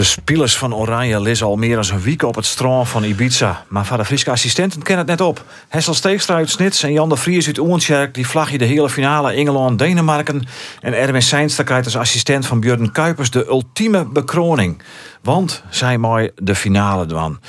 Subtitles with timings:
[0.00, 3.64] De spelers van Oranje liggen al meer dan een week op het strand van Ibiza.
[3.68, 5.44] Maar van de Friese assistenten kennen het net op.
[5.68, 8.14] Hessel Steegstra uit Snits en Jan de Vries uit Oensjerk...
[8.14, 10.46] die vlagje de hele finale Engeland-Denemarken.
[10.80, 13.30] En Erwin Seinstra krijgt als assistent van Björn Kuipers...
[13.30, 14.82] de ultieme bekroning.
[15.22, 17.40] Want zij mooi de finale doen.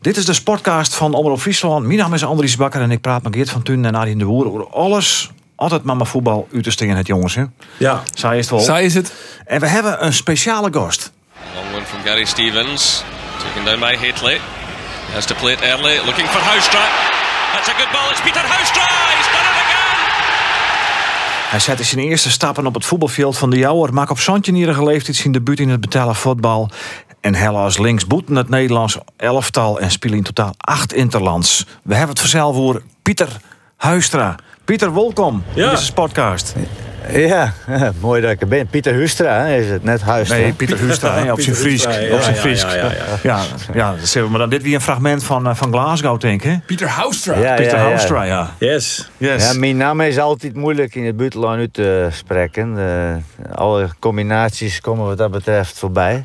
[0.00, 1.86] Dit is de sportcast van Omroep Friesland.
[1.86, 4.24] Mijn naam is Andries Bakker en ik praat met Geert van Tun en Arjen de
[4.24, 4.46] Woer...
[4.46, 7.34] over alles, altijd mama voetbal, uit te stingen het jongens.
[7.34, 7.44] Hè?
[7.76, 8.02] Ja.
[8.14, 8.60] Zij is het wel.
[8.60, 9.12] Zij is het.
[9.46, 11.16] En we hebben een speciale gast.
[11.56, 13.02] Long one from Gary Stevens.
[13.42, 14.38] Taken down by Hitley.
[15.06, 15.96] He has to play it early.
[16.06, 16.80] Looking for Houstra.
[17.52, 18.10] That's a good ball.
[18.10, 18.82] It's Peter Houstra.
[19.16, 19.86] He's done it again.
[21.50, 23.94] Hij zette zijn eerste stappen op het voetbalveld van de Jouwer.
[23.94, 26.70] Maak op Santjenierige leeftijd zijn debuut in het betalen voetbal.
[27.20, 29.80] En helle als linksboeten het Nederlands elftal.
[29.80, 31.64] En spelen in totaal acht interlands.
[31.82, 33.28] We hebben het vanzelf voor Pieter
[33.76, 34.34] Huistra.
[34.64, 35.64] Pieter, welkom Ja.
[35.64, 36.54] in deze podcast.
[37.12, 37.52] Ja,
[38.00, 38.66] mooi dat ik er ben.
[38.66, 40.36] Pieter Hustra hè, is het, net Huistra.
[40.36, 41.84] Nee, Pieter Huistra, hè, op zijn Pieter Fries.
[41.84, 42.62] Huistra, ja, Op zijn ja, Fries.
[43.72, 44.28] ja, ja.
[44.28, 46.50] Maar dan dit weer een fragment van, eh, van Glasgow, denk ik.
[46.50, 46.56] hè?
[46.66, 47.38] Pieter Houstra.
[47.38, 47.88] Ja, Pieter ja, ja.
[47.88, 48.50] Huistra, ja.
[48.58, 49.10] Yes.
[49.16, 49.52] Yes.
[49.52, 52.78] Ja, mijn naam is altijd moeilijk in het buitenland uit te spreken.
[52.78, 56.24] Eh, alle combinaties komen wat dat betreft voorbij.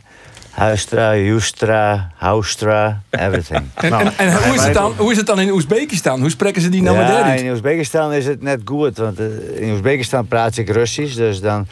[0.54, 3.64] Huistra, Justra, Haustra, everything.
[3.73, 6.20] En, Nou, en, en hoe, is het dan, hoe is het dan in Oezbekistan?
[6.20, 8.98] Hoe spreken ze die nou ja, daar in Oezbekistan is het net goed.
[8.98, 11.16] Want eh, in Oezbekistan praat ik Russisch.
[11.16, 11.68] Dus dan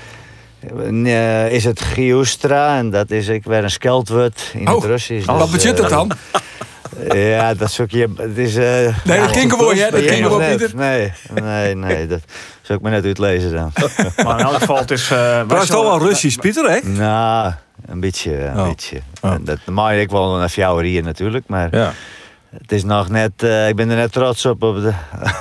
[1.06, 2.78] eh, is het Giustra.
[2.78, 5.26] En dat is ik weer een skeltwoord in Oh, het Russisch.
[5.26, 6.12] Wat Dus, betekent dat eh, dan?
[7.18, 8.08] Ja, dat zoek je.
[8.18, 8.64] Het is, eh,
[9.06, 9.90] Nee, dat ken gewoon, hè?
[9.92, 10.02] Dat
[10.40, 10.58] net.
[10.58, 10.76] Pieter.
[10.76, 11.12] Nee,
[11.44, 12.08] nee, nee.
[12.08, 12.20] Dat
[12.62, 13.72] zou ik me net uitlezen dan.
[14.24, 15.12] Maar in elk geval, het is...
[15.12, 16.80] eh, Maar is toch wel Russisch, Pieter, hè?
[16.90, 17.54] nou,
[17.86, 18.38] een beetje.
[18.46, 18.68] Een Oh.
[18.68, 19.02] beetje.
[19.22, 19.32] Oh.
[19.32, 20.50] En Dat mag ik wel een
[20.84, 21.48] hier natuurlijk.
[21.48, 21.92] Maar Ja.
[22.58, 23.44] het is nog net.
[23.44, 24.64] eh, ik ben er net trots op.
[24.64, 24.94] Op, de,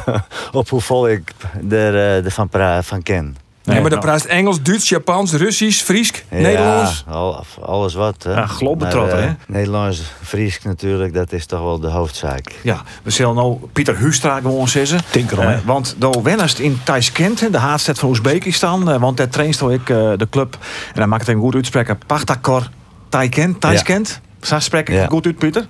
[0.59, 1.33] op hoe vol ik
[1.71, 3.37] er, eh, ervan pra- van ken.
[3.65, 7.05] Nee, maar dan nou, praat Engels, Duits, Japans, Russisch, Friesk, Ja, Nederlands.
[7.09, 8.23] al- alles wat.
[8.23, 8.31] hè.
[8.31, 9.31] Ja, Maar, eh, hè?
[9.47, 12.53] Nederlands, Fries natuurlijk, dat is toch wel de hoofdzaak.
[12.63, 15.01] Ja, we zullen nou Pieter Huistra gewoon zeggen.
[15.11, 15.55] Tinkerom, hè?
[15.55, 18.91] Eh, want door wennest in Tashkent, hè, de haatstad van Oezbekistan.
[18.91, 20.59] eh, want daar trainst ik eh, de club.
[20.95, 21.99] En dan maak ik het een goed uitspreken.
[22.07, 22.69] Pachtakor
[23.09, 23.61] Tashkent.
[23.61, 24.21] Tashkent.
[24.41, 25.07] Zo spreek ik Ja.
[25.07, 25.67] goed uit, Pieter.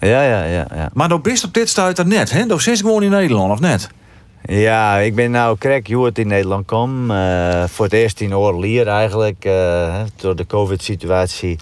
[0.00, 0.66] Ja, ja, ja.
[0.74, 0.90] ja.
[0.92, 2.46] Maar door bist op dit stuit er net, hè?
[2.46, 3.88] Door zit gewoon in Nederland, of net?
[4.46, 5.56] Ja, ik ben nou
[5.92, 7.10] hoe het in Nederland kwam.
[7.10, 9.44] Eh, voor het eerst in Orlier eigenlijk.
[9.44, 11.58] eh, door de covid-situatie.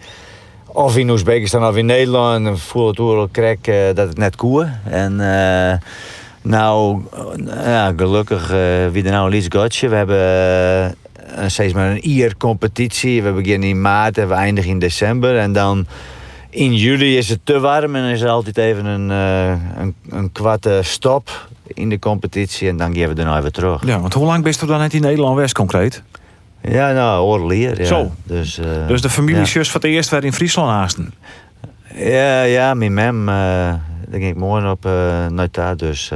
[0.67, 2.47] Of in Oezbekistan of in Nederland.
[2.47, 4.71] En voel het oorlog krek eh, dat het net koe.
[4.85, 5.17] En
[6.43, 7.03] nou,
[7.47, 8.49] ja, gelukkig
[8.93, 9.89] wie er nou liefst gotje.
[9.89, 10.97] We hebben
[11.47, 13.23] steeds maar een IR-competitie.
[13.23, 15.39] We beginnen in maart en we eindigen in december.
[15.39, 15.87] En dan
[16.51, 21.49] in juli is het te warm en is er altijd even een, een, een stop
[21.75, 22.69] in de competitie.
[22.69, 23.87] En dan geven we nou even terug.
[23.87, 26.03] Ja, want hoe lang bist u dan net in Nederland West concreet?
[26.63, 27.81] Ja, nou, Orlier.
[27.81, 27.87] Ja.
[27.87, 28.11] Zo.
[28.25, 29.65] Dus, eh, Dus de familie ja.
[29.65, 31.15] voor het eerst weer in Friesland haasten.
[31.95, 33.29] Ja, ja, mijn mem.
[33.29, 33.75] eh
[34.11, 34.93] dan ging ik morgen op uh,
[35.27, 35.77] naar daar.
[35.77, 36.11] Dus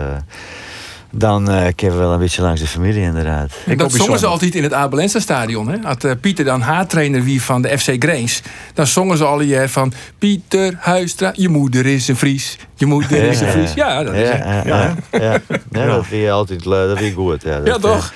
[1.15, 3.53] dan eh kunnen we wel een beetje langs de familie inderdaad.
[3.67, 5.69] Ik dat zongen ze altijd in het Abelense stadion.
[5.69, 5.77] Hè?
[5.83, 8.43] Had eh, Pieter dan haartrainer wie van de FC Greens.
[8.75, 9.93] Dan zongen ze al jaar van...
[10.19, 12.59] Pieter Huistra, je moeder is een Fries.
[12.75, 13.75] Je moeder is een Fries.
[13.75, 14.67] Ja, dat is ja, het.
[14.67, 15.41] ja, ja, ja.
[15.71, 16.89] Ja, dat vind je altijd leuk.
[16.89, 17.43] Dat vind je goed.
[17.43, 18.12] Ja, dat, Ja, toch?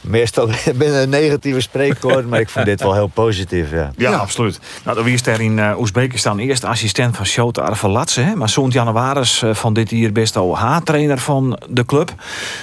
[0.00, 3.70] Meestal ben een negatieve spreekwoord, maar ik vond dit wel heel positief.
[3.70, 3.90] Ja.
[3.96, 4.16] Ja, Ja.
[4.16, 4.60] absoluut.
[4.84, 8.20] Nou, dan is er in eh, Oezbekistan eerst assistent van Shota Arvelatse.
[8.20, 12.12] hè, Maar zo'n januaris eh, van dit hier best al H-trainer van de club.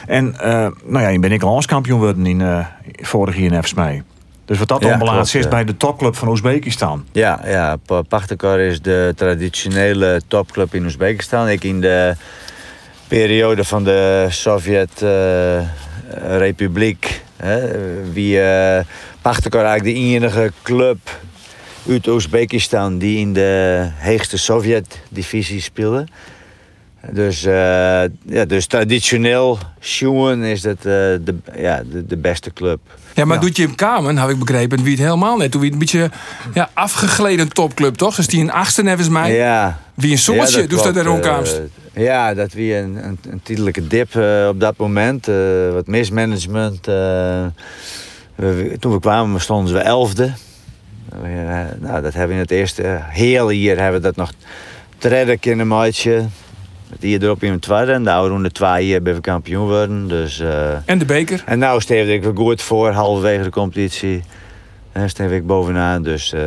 [0.08, 0.50] En eh,
[0.86, 2.66] nou ja, je ben ik landskampioen geworden in eh
[3.02, 4.04] vorig jaar in mij.
[4.46, 4.90] Dus wat dat Ja,
[5.40, 7.06] is bij de topclub van Oezbekistan.
[7.12, 11.50] Ja, ja Pa- Pakhtakar is de traditionele topclub in Oezbekistan.
[11.50, 12.16] Ik in de
[13.08, 17.22] periode van de Sovjet-republiek.
[18.12, 18.80] Wie uh,
[19.22, 20.98] Pakhtakar eigenlijk de enige club
[21.90, 26.08] uit Oezbekistan die in de heegste Sovjet-divisie speelde.
[27.12, 27.54] Dus, eh,
[28.26, 32.80] ja, dus traditioneel, Sjoen is dat eh, de, ja, de, de beste club.
[33.14, 35.52] Ja, maar doet je hem Kamen, heb ik begrepen, wie het helemaal net.
[35.52, 36.12] Toen wie het een beetje
[36.54, 38.16] ja, afgegleden topclub, toch?
[38.16, 39.36] Dus die een achtste nevens mij.
[39.36, 41.62] Ja, Wie een soortje, Ja, doet dat er rondkomst.
[41.94, 44.16] Eh, ja, dat wie een, een, een tijdelijke dip
[44.50, 45.26] op dat moment.
[45.74, 46.86] wat mismanagement.
[46.86, 50.32] we- toen we kwamen stonden we elfde.
[51.80, 54.32] Nou, dat hebben we in het eerste hele jaar hebben we dat nog
[54.98, 56.26] te redden kunnen maatje.
[56.90, 57.92] Het hier erop in het tweede.
[57.92, 60.08] En de oude ronde twee hier ben we kampioen worden.
[60.08, 61.44] Dus, eh, En de beker.
[61.46, 64.24] en nou steef ik er goed voor, halverwege de competitie.
[64.92, 66.04] En steef ik bovenaan.
[66.04, 66.42] Dus eh,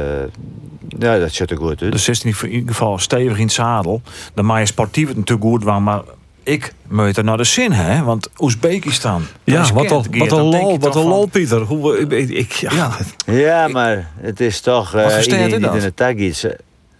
[0.99, 1.93] ja, dat ziet er goed uit.
[1.93, 4.03] Dus is in ieder geval stevig in het zadel.
[4.35, 6.03] Dan maak je sportief het natuurlijk goed, waar, maar
[6.43, 8.03] ik moet er naar de zin, hè?
[8.03, 9.23] Want Oezbekistan.
[9.45, 11.61] Ja, is wat kent, een, wat een lol, je wat een lol, Pieter.
[11.61, 12.73] Hoe, ik, ik, ja.
[12.73, 12.97] Ja.
[13.33, 15.75] Ja, maar het is toch eh ster iedereen die dat?
[15.75, 16.47] in de tag iets.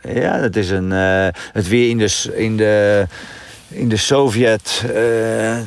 [0.09, 0.93] Ja, dat is een.
[0.93, 3.07] eh, het weer in de, in de,
[3.69, 4.85] in de Sovjet.
[4.95, 5.59] eh,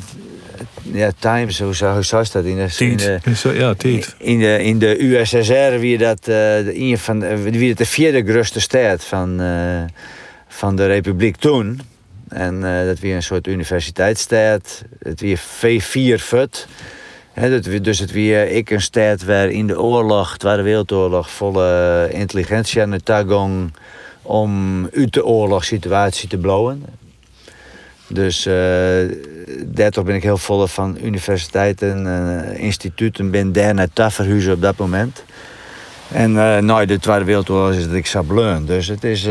[0.92, 2.44] ja, Times, hoe zou, dat?
[2.44, 3.18] In de, in de,
[3.54, 4.14] Ja, tijd.
[4.18, 9.04] in de, in de USSR wie dat, een van, wie het de vierde grootste stad
[9.04, 9.82] van, eh,
[10.48, 11.80] van de republiek toen.
[12.28, 14.82] En dat weer een soort universiteitsstad.
[15.02, 16.66] Het weer V4 fut.
[17.32, 22.08] Hè, dat dus het weer ik een stad waar in de oorlog, Tweede Wereldoorlog, volle
[22.12, 23.72] intelligentie aan de tagong
[24.24, 26.84] om uit de oorlogssituatie te blowen.
[28.06, 28.54] Dus eh
[29.64, 34.60] daardoor ben ik heel vol van universiteiten, eh, instituten, ben daar naar te verhuizen op
[34.60, 35.24] dat moment.
[36.12, 36.32] En
[36.64, 38.64] nou, de Tweede Wereldoorlog is het ik Sablon.
[38.66, 39.28] Dus het is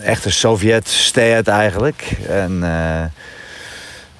[0.00, 2.16] echt een Sovjet-staat eigenlijk.
[2.28, 2.64] En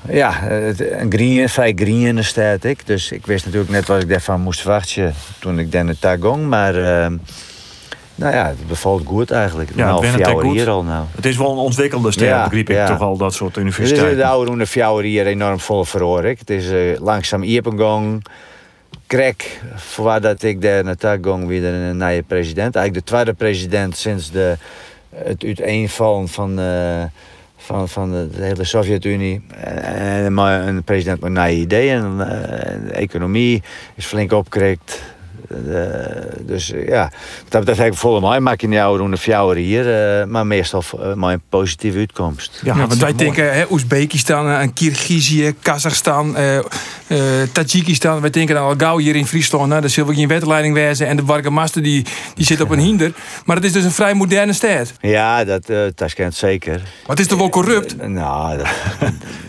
[0.08, 2.86] ja, een green, vrij green staat ik.
[2.86, 6.48] Dus ik wist natuurlijk net wat ik daarvan moest verwachten toen ik daar naar Tagong.
[6.48, 6.74] Maar
[8.16, 9.70] nou ja, het bevalt goed eigenlijk.
[9.74, 11.04] Ja, jaar hier al nou.
[11.14, 12.86] Het is wel een ontwikkelde stad, Ja, begreep ik ja.
[12.86, 14.16] toch al, dat soort Dus universiteiten.
[14.16, 14.66] de oude Roende
[15.04, 16.38] hier enorm vol verhoor ik.
[16.38, 18.24] Het is eh, langzaam iepengang.
[19.06, 22.76] Krek, voordat dat ik daar naartoe ging, weer een nieuwe president.
[22.76, 24.56] Eigenlijk de tweede president sinds de,
[25.14, 27.04] het uiteenvallen van, eh,
[27.56, 29.42] van, van de, hele Sovjet-Unie.
[29.50, 32.04] En maar een president met nieuwe ideeën.
[32.04, 33.62] En, eh, de economie
[33.94, 35.02] is flink opgekrikt.
[35.50, 35.56] Eh,
[36.40, 37.10] dus eh, ja,
[37.48, 38.40] dat betreft heb ik volle mij.
[38.40, 40.18] Maak je die oude Roende Fjouwer hier.
[40.20, 42.60] eh, maar meestal uh, maar een positieve uitkomst.
[42.64, 46.64] Ja, Ja, want wij denken hè, Oezbekistan, eh, Kirgizië, Kazachstan, eh, eh,
[47.52, 48.20] Tajikistan.
[48.20, 49.68] Wij denken dan al gauw hier in Friesland.
[49.68, 51.06] Nou, daar zullen we geen wetleiding wezen.
[51.06, 52.04] En de Wargemaster die,
[52.34, 53.12] die zit op een hinder.
[53.44, 54.92] Maar het is dus een vrij moderne stad.
[55.00, 56.72] Ja, dat, eh Tashkent zeker.
[56.74, 58.08] Maar het is toch wel corrupt?
[58.08, 58.66] Nou, dat,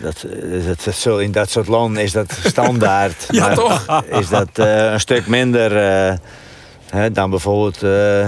[0.02, 0.26] dat,
[0.66, 3.26] dat, dat zul- in dat soort landen is dat standaard.
[3.30, 4.02] Ja, Maar toch?
[4.10, 5.72] Is dat eh, een stuk minder
[6.90, 8.26] hè, dan bijvoorbeeld eh,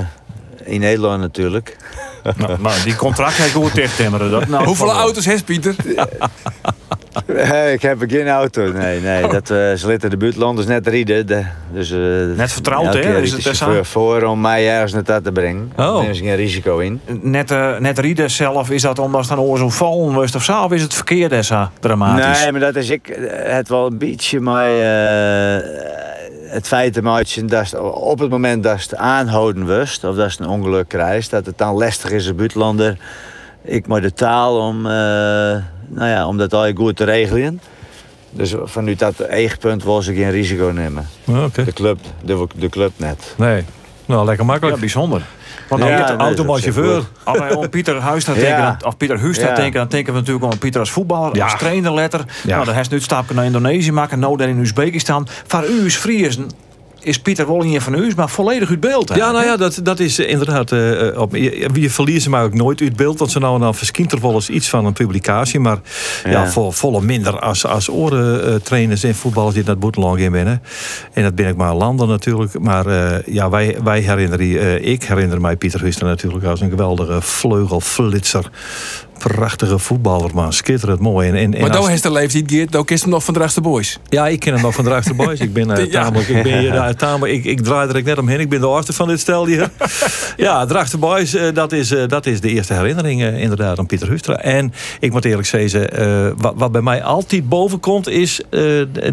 [0.65, 1.77] in Nederland natuurlijk.
[2.37, 4.31] Nou, nou, die contract ga ik goed dichttimmeren.
[4.31, 5.75] Dat, nou, Hoeveel auto's heeft Pieter?
[7.27, 8.73] Eh, ik heb geen auto.
[8.73, 9.29] Nee, nee.
[9.29, 11.27] Dat, eh ze laten de buurtlanders net rijden.
[11.27, 11.99] De, dus, eh,
[12.37, 13.21] Net vertrouwd, hè?
[13.21, 13.85] Is het chauffeur aan?
[13.85, 15.73] voor om mij ergens naartoe te brengen.
[15.77, 16.05] Oh.
[16.05, 17.01] Daar ze geen risico in.
[17.21, 20.45] Net, eh, net Rieder zelf, is dat omdat het dan oor zo'n vallen was of
[20.45, 20.63] zo?
[20.63, 22.43] Of is het verkeerd is dat dramatisch?
[22.43, 26.20] Nee, maar dat is ik eh, het wel een beetje maar eh,
[26.51, 26.97] het feit
[27.49, 30.89] dat je op het moment dat je het aanhouden wist of dat je een ongeluk
[30.89, 32.97] krijgt, dat het dan lastig is als buitenlander.
[33.63, 34.93] Ik maar de taal om, eh,
[35.89, 37.61] nou ja, om dat al goed te regelen.
[38.31, 41.09] Dus vanuit dat eigen wil ze geen risico nemen.
[41.25, 41.65] Ja, Oké.
[41.65, 43.35] De club, de, de club net.
[43.37, 43.65] Nee.
[44.07, 44.81] Nou, lekker Ja, makkelijk.
[44.81, 45.23] bijzonder.
[45.71, 45.97] Want Ja,
[46.57, 47.03] zich chauffeur.
[47.25, 48.41] als wij om Pieter Huistra Ja.
[48.41, 49.55] denken, of Pieter Huistra Ja.
[49.55, 51.45] denken, dan denken we natuurlijk aan Pieter als voetballer, Ja.
[51.45, 52.25] als trainer letter.
[52.45, 52.55] Ja.
[52.55, 55.27] Nou, dan heeft nu het stapje naar Indonesië maken, nou daar in Oezbekistan.
[55.47, 56.51] Voor u is Friesen,
[57.01, 59.15] is Pieter een van u, maar volledig uit beeld.
[59.15, 60.73] Ja, nou ja, dat, dat is eh, inderdaad.
[60.73, 63.19] eh, eh, op, je, je verliest ze maar ook nooit uit beeld.
[63.19, 65.61] Want ze nou en dan verschijnt er wel eens iets van een publicatie.
[65.61, 65.79] Maar
[66.25, 66.47] ja, Ja.
[66.51, 70.63] vol, volle minder als, als orentrainers en voetballers die naar het boetenland in binnen.
[71.13, 72.59] En dat ben ik maar landen natuurlijk.
[72.59, 76.71] Maar eh, ja, wij, wij herinneren, eh, ik herinner mij Pieter Huster natuurlijk als een
[76.71, 78.51] geweldige vleugelflitser.
[79.29, 80.53] Prachtige voetballer, man.
[80.53, 81.29] Schitterend mooi.
[81.29, 82.73] En, en, en Maar als- daar heeft de leeftijd, Geert.
[82.73, 83.99] Daar kist hem nog van de Boys.
[84.09, 85.41] ja, ik ken hem nog van de Boys.
[85.41, 86.03] Ik ben Ja.
[86.03, 88.41] tamelijk, ik ben hier eh, tamelijk, ik, ik draai er net omheen.
[88.41, 89.71] Ik ben de oudste van dit stel hier.
[90.37, 94.09] ja, de Ruister Boys, eh, dat, is, dat is de eerste herinnering inderdaad aan Pieter
[94.09, 94.37] Hustra.
[94.37, 98.41] En ik moet eerlijk zeggen, wat, wat bij mij altijd boven komt, is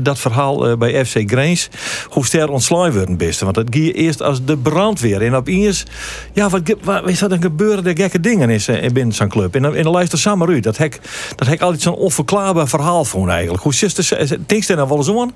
[0.01, 1.69] dat verhaal bij FC Grains.
[2.09, 3.43] Hoe ster ontslaan worden beste.
[3.43, 5.21] Want dat ging eerst als de brandweer.
[5.21, 5.83] En opeens,
[6.33, 9.55] ja, wat, wat is dat een gebeuren de gekke dingen is binnen zo'n club.
[9.55, 10.61] En dan en dan luister samen.
[10.61, 10.99] Dat hek,
[11.35, 13.63] dat hek altijd zo'n onverklaarbaar verhaal van eigenlijk.
[13.63, 14.29] Hoe zit het?
[14.29, 15.33] Denk je daar nou wel eens aan?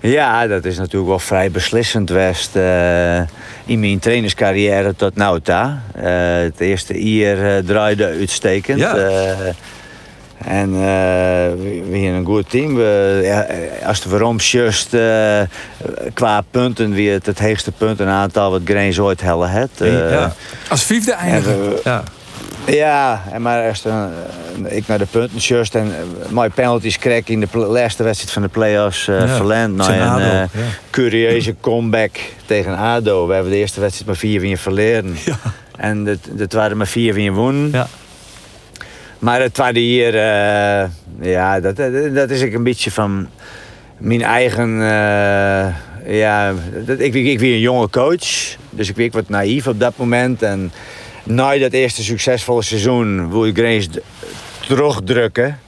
[0.00, 3.18] Ja, dat is natuurlijk wel vrij beslissend geweest eh,
[3.64, 5.74] in mijn trainerscarrière tot nu toe.
[5.94, 8.78] Eh, het eerste jaar eh, draaide uitstekend.
[8.78, 8.94] Ja.
[10.44, 12.74] En we, we hebben een goed team.
[12.74, 13.46] We, ja,
[13.86, 14.96] als het waarom just
[16.14, 19.68] qua punten weer het, het hoogste puntenaantal wat Grains ooit helle.
[19.78, 20.34] Eh, Ja.
[20.68, 21.72] Als vijfde en eindigen.
[21.84, 22.02] Ja.
[22.66, 24.10] Ja, en maar als dan,
[24.66, 28.32] eh, ik naar de punten just en uh, mijn penalties kreeg in de laatste wedstrijd
[28.32, 29.76] van de play-offs eh Ja, verlend.
[29.76, 30.48] naar een eh, ja.
[30.90, 32.10] curieuze comeback
[32.46, 33.26] tegen ADO.
[33.26, 35.16] We hebben de eerste wedstrijd maar 4-4 verleden.
[35.24, 35.36] Ja.
[35.76, 37.68] En de, de tweede maar 4-4 wonnen.
[37.72, 37.86] Ja.
[39.18, 40.88] Maar het tweede hier, eh,
[41.20, 43.28] ja, dat, dat, dat is ik een beetje van
[43.98, 44.80] mijn eigen.
[44.82, 45.74] eh,
[46.08, 46.52] ja,
[46.86, 49.92] dat, ik, ik, ik weer een jonge coach, dus ik werd wat naïef op dat
[49.96, 50.42] moment.
[50.42, 50.72] En
[51.26, 53.88] na dat eerste succesvolle seizoen wil ik eens
[54.66, 55.60] terugdrukken.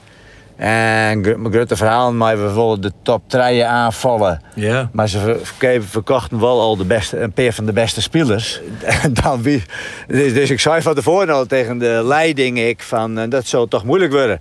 [0.58, 4.42] En grote verhaal, maar we willen de top 3 aanvallen.
[4.54, 4.90] Ja.
[4.92, 5.40] Maar ze
[5.80, 8.60] verkochten wel al de beste, een paar van de beste spelers.
[9.22, 9.62] Dan wie,
[10.06, 13.68] dus, dus ik zei van tevoren al tegen de leiding ik van eh, dat zal
[13.68, 14.38] toch moeilijk worden.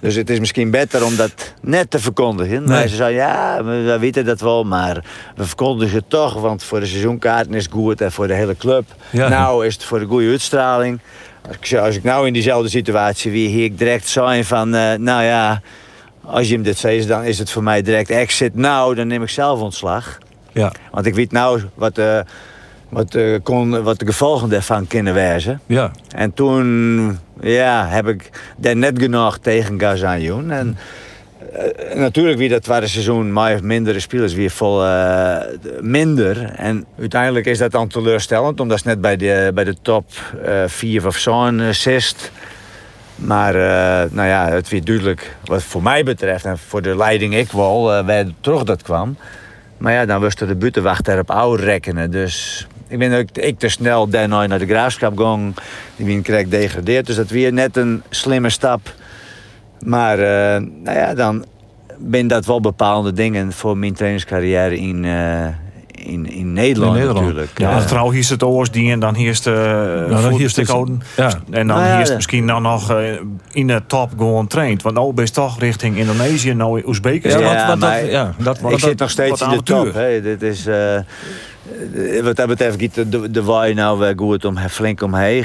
[0.00, 2.64] Dus het is misschien beter om dat net te verkondigen.
[2.64, 5.04] Maar ze zei ja, we, we weten dat wel, maar
[5.36, 6.40] we verkondigen het toch.
[6.40, 8.84] Want voor de seizoenkaarten is het goed en voor de hele club.
[9.10, 9.28] Ja.
[9.28, 11.00] Nou is het voor de goede uitstraling.
[11.46, 14.94] Als ik, als ik nou in diezelfde situatie wie hier ik direct zijn van, eh,
[14.94, 15.62] nou ja,
[16.24, 18.54] als je hem dit zegt, dan is het voor mij direct exit.
[18.54, 20.18] Nou, dan neem ik zelf ontslag.
[20.52, 20.72] Ja.
[20.90, 22.20] Want ik weet nou wat, eh,
[22.88, 25.60] wat, eh, kon, wat de gevolgen daarvan kunnen wezen.
[25.66, 25.90] Ja.
[26.08, 30.50] En toen ja, heb ik daar net genoeg tegen Gazanjoen.
[30.50, 30.78] En
[31.52, 35.36] eh, natuurlijk wie dat tweede seizoen maar mindere spelers weer vol eh,
[35.80, 36.44] minder.
[36.44, 40.04] En uiteindelijk is dat dan teleurstellend, omdat ze net bij de, bij de top
[40.44, 42.30] eh, vier of zo'n zist.
[43.20, 47.34] Maar eh, nou ja, het weer duidelijk wat voor mij betreft en voor de leiding
[47.34, 49.16] ik wel, eh waar terug dat kwam.
[49.76, 52.10] Maar ja, dan was er de buitenwacht erop oude rekenen.
[52.10, 55.54] Dus ik ben ook ik te snel daarna naar de graafschap gegaan.
[55.96, 57.06] Die wien kreeg degradeerd.
[57.06, 58.94] Dus dat weer net een slimme stap.
[59.84, 61.44] Maar eh, nou ja, dan
[61.98, 65.46] ben dat wel bepaalde dingen voor mijn trainingscarrière in, eh,
[65.92, 67.58] in, in Nederland, In Nederland, natuurlijk.
[67.58, 70.56] Ja, als trouw hier is het oorsdien en dan hier is de uh, hier is
[70.56, 71.00] het- houden.
[71.16, 71.28] ja.
[71.50, 73.12] En dan Nou ja, hier is misschien dan nog eh,
[73.52, 74.82] in de top gewoon traint.
[74.82, 77.42] Want nou ben je toch richting Indonesië, nou Oezbekistan.
[77.42, 79.92] Ja, Ja, want, want maar dat, ja, dat, ik zit nog steeds in de top.
[80.22, 81.04] Dit is, eh, eh,
[82.22, 85.44] wat dat betreft giet de, de, de waai nou weer goed om, flink omheen.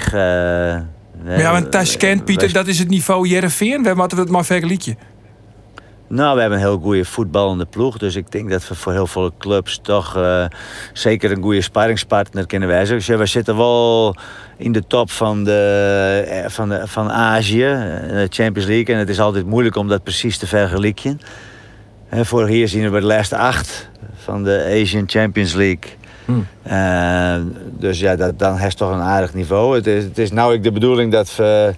[1.26, 3.84] Eh, Maar ja, want Tashkent, Pieter, dat is het niveau Jereveen.
[3.84, 4.98] We moeten het maar vergelijken.
[6.08, 7.98] Nou, we hebben een heel goede voetballende ploeg.
[7.98, 10.46] Dus ik denk dat we voor heel veel clubs toch eh,
[10.94, 12.96] zeker een goede sparringspartner kunnen wijzen.
[12.96, 14.16] Dus ja, we zitten wel
[14.58, 18.96] in de top van, de, eh, van, de, van Azië, eh, de Champions League.
[18.96, 21.20] En het is altijd moeilijk om dat precies te vergelijken.
[22.12, 25.92] Vorig jaar zien we bij de laatste acht van de Asian Champions League.
[26.26, 26.48] Hmm.
[26.64, 27.36] Eh,
[27.78, 29.76] dus ja, dat, dan heeft toch een aardig niveau.
[29.76, 31.74] Het is, het is nou ook de bedoeling dat we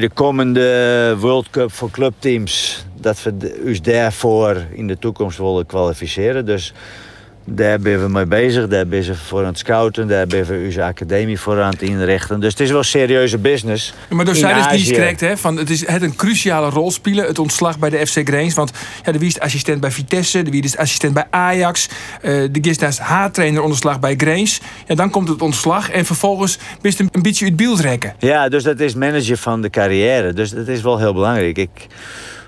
[0.00, 6.46] de komende World Cup voor clubteams, dat we ons daarvoor in de toekomst willen kwalificeren.
[6.46, 6.72] Dus
[7.52, 10.62] daar ben we mee bezig, daar ben we voor aan het scouten, daar ben we
[10.64, 12.40] onze academie voor aan het inrichten.
[12.40, 13.94] Dus het is wel serieuze business.
[14.08, 15.36] Maar door zijn dus die correct, hè?
[15.36, 18.54] Van, het is het een cruciale rol spelen, het ontslag bij de FC Grains.
[18.54, 18.72] Want
[19.04, 21.88] ja, de wie is assistent bij Vitesse, de wie is assistent bij Ajax,
[22.22, 24.60] eh, de gist is H-trainer onderslag bij Grains.
[24.86, 28.14] Ja, dan komt het ontslag en vervolgens wist hem een beetje uit beeld rekken.
[28.18, 30.32] Ja, dus dat is manager van de carrière.
[30.32, 31.58] Dus dat is wel heel belangrijk.
[31.58, 31.86] Ik,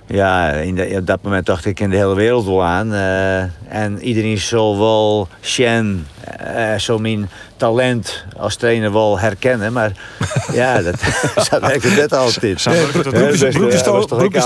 [0.06, 2.92] ja, in de- op dat moment dacht ik in de hele wereld wel aan.
[2.94, 6.06] eh, en iedereen zal wel Shen,
[6.38, 9.72] eh zo mijn talent als trainer wel herkennen.
[9.72, 9.92] Maar
[10.52, 10.94] ja, dat,
[11.50, 12.60] zo werkt het net altijd.
[12.60, 13.12] Zo werkt het ook.
[13.14, 13.20] Ja,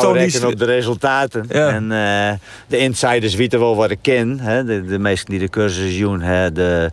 [0.01, 1.45] Broek is- op de resultaten.
[1.49, 1.69] Ja.
[1.69, 2.33] En eh,
[2.67, 4.39] de insiders weten wel wat ik ken.
[4.41, 4.65] Hè?
[4.65, 6.53] De, de meesten die de cursussen doen, hè?
[6.53, 6.91] de,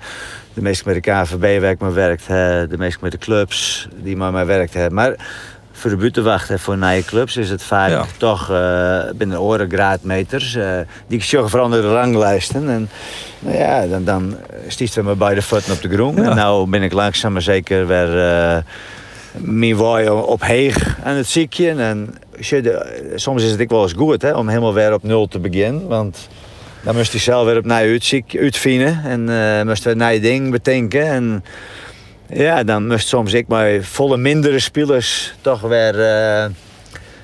[0.54, 2.68] de meesten met de KVB waar ik mee werkt, hè?
[2.68, 4.90] de meesten met de clubs die maar mee werkt.
[4.92, 5.16] Maar
[5.76, 8.06] voor de buitenwacht en voor nieuwe clubs is het vaak Ja.
[8.18, 10.56] toch eh, binnen oren graadmeters.
[10.56, 10.78] eh
[11.08, 12.70] die zorgen voor andere ranglijsten.
[12.70, 12.90] En
[13.40, 14.36] nou ja, dan, dan
[14.68, 16.16] stiest we me bij de voeten op de groen.
[16.16, 16.30] Ja.
[16.30, 18.58] En nou ben ik langzaam maar zeker weer eh
[19.38, 21.70] mijn waai op heeg aan het ziekje.
[21.70, 22.16] En
[23.16, 25.88] soms is het ook wel eens goed hè, om helemaal weer op nul te beginnen.
[25.88, 26.28] Want
[26.82, 29.02] dan moest hij zelf weer op nieuw uitziek, uitvinden.
[29.06, 31.06] En eh moest weer nieuwe dingen bedenken.
[31.08, 31.44] En
[32.28, 36.46] ja, dan moest soms ik maar volle mindere spelers toch weer eh,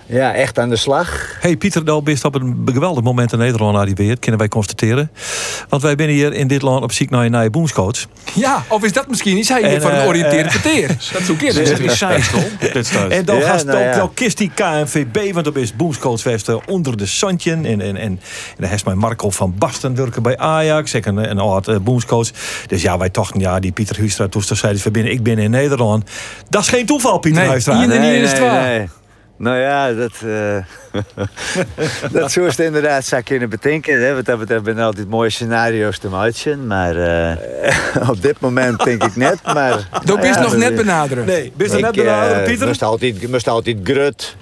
[0.09, 1.35] ja, echt aan de slag.
[1.39, 5.11] Hey Pieter, nou bent op een geweldig moment in Nederland arriveerd, kunnen wij constateren.
[5.69, 8.05] Want wij zijn hier in dit land op ziek naar een nieuwe boomscoach.
[8.33, 9.47] Ja, of is dat misschien niet?
[9.47, 10.87] Hij hier En, van een eh, oriënterend verteer.
[11.13, 11.53] Dat zoek ik.
[11.53, 11.69] Dit
[12.75, 13.09] is staat.
[13.19, 17.05] En dan gaat nou wel kist die KNVB, want dan is boomscoach eh, onder de
[17.05, 17.51] Santje.
[17.51, 18.19] En, en, en, en
[18.57, 22.27] dan heeft mijn Marco van Basten werken bij Ajax, ik een, een oud uh, boomscoach.
[22.67, 25.37] Dus ja, wij dachten, ja, die Pieter Huistra, toen zei hij van binnen, ik ben
[25.37, 26.09] in Nederland.
[26.49, 27.77] Dat is geen toeval, Pieter Nee, Huistra.
[27.77, 28.87] hier- Nee, nee, waar.
[29.39, 30.57] Nou ja, dat, eh
[32.21, 34.01] dat zou het inderdaad zou kunnen bedenken.
[34.01, 34.15] Hè.
[34.15, 36.67] Wat dat betreft ben er altijd mooie scenario's te maken.
[36.67, 39.39] Maar eh, op dit moment denk ik net.
[39.43, 41.25] Maar, Dat is ja, nog net benaderen.
[41.25, 42.67] Nee, bist er net benaderen, eh, Pieter?
[42.67, 44.35] moest altijd, moest altijd grut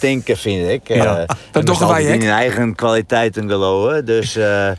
[0.00, 0.88] denken, vind ik.
[0.88, 2.12] Ja, Eh, dat moest wij, hè?
[2.12, 4.04] in je eigen kwaliteiten geloven.
[4.04, 4.70] Dus eh,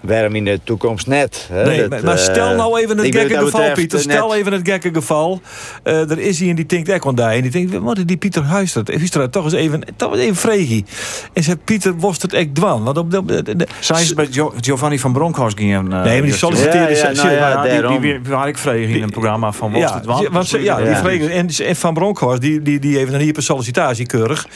[0.00, 1.48] waarom in de toekomst net?
[1.52, 1.64] Hè?
[1.64, 4.00] Nee, Dat, maar, maar stel eh, nou even het gekke geval, betreft, Pieter.
[4.00, 5.40] Stel net- even het gekke geval.
[5.82, 7.24] Eh, er is iemand die denkt echt aan die.
[7.24, 8.88] En die denkt, wat is die Pieter Huistert?
[8.88, 10.84] Huistert, toch eens even, toch eens even vregie.
[11.32, 12.84] En zegt, Pieter, was het echt dwan?
[12.84, 15.92] Want op de, de, de- Zijn ze bij Jo- Giovanni van Bronckhorst gingen?
[15.92, 16.78] eh, Nee, maar die solliciteerde...
[16.94, 19.72] Ja, ja, ze- nou ja, Ja, die, die, waar ik vreeg in een programma van
[19.72, 20.96] was ja, het want, want ze, ja, die Ja.
[20.96, 24.46] vregen- en, en Van Bronckhorst, die, die, die heeft een hyper sollicitatie keurig.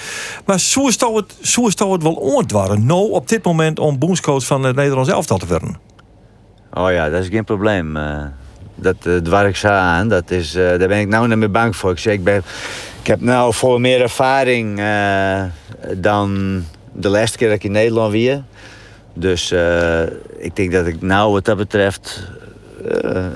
[0.45, 2.87] Maar zo is toch het, zo is toch het wel oortwaren.
[2.87, 5.34] Nou, op dit moment om boomscoach van het Nederlands elftal
[6.73, 7.97] Oh ja, dat is geen probleem.
[7.97, 8.25] eh.
[8.75, 10.09] dat uh, dwar ik ze aan.
[10.09, 11.91] Dat is, eh, daar ben ik nou niet meer bang voor.
[11.91, 12.43] Ik, zeg, ik, ben,
[13.01, 15.43] ik heb nou veel meer ervaring eh,
[15.97, 16.63] dan
[16.93, 18.43] de laatste keer dat ik in Nederland weer.
[19.13, 19.55] Dus
[20.39, 22.29] ik denk dat ik nou wat dat betreft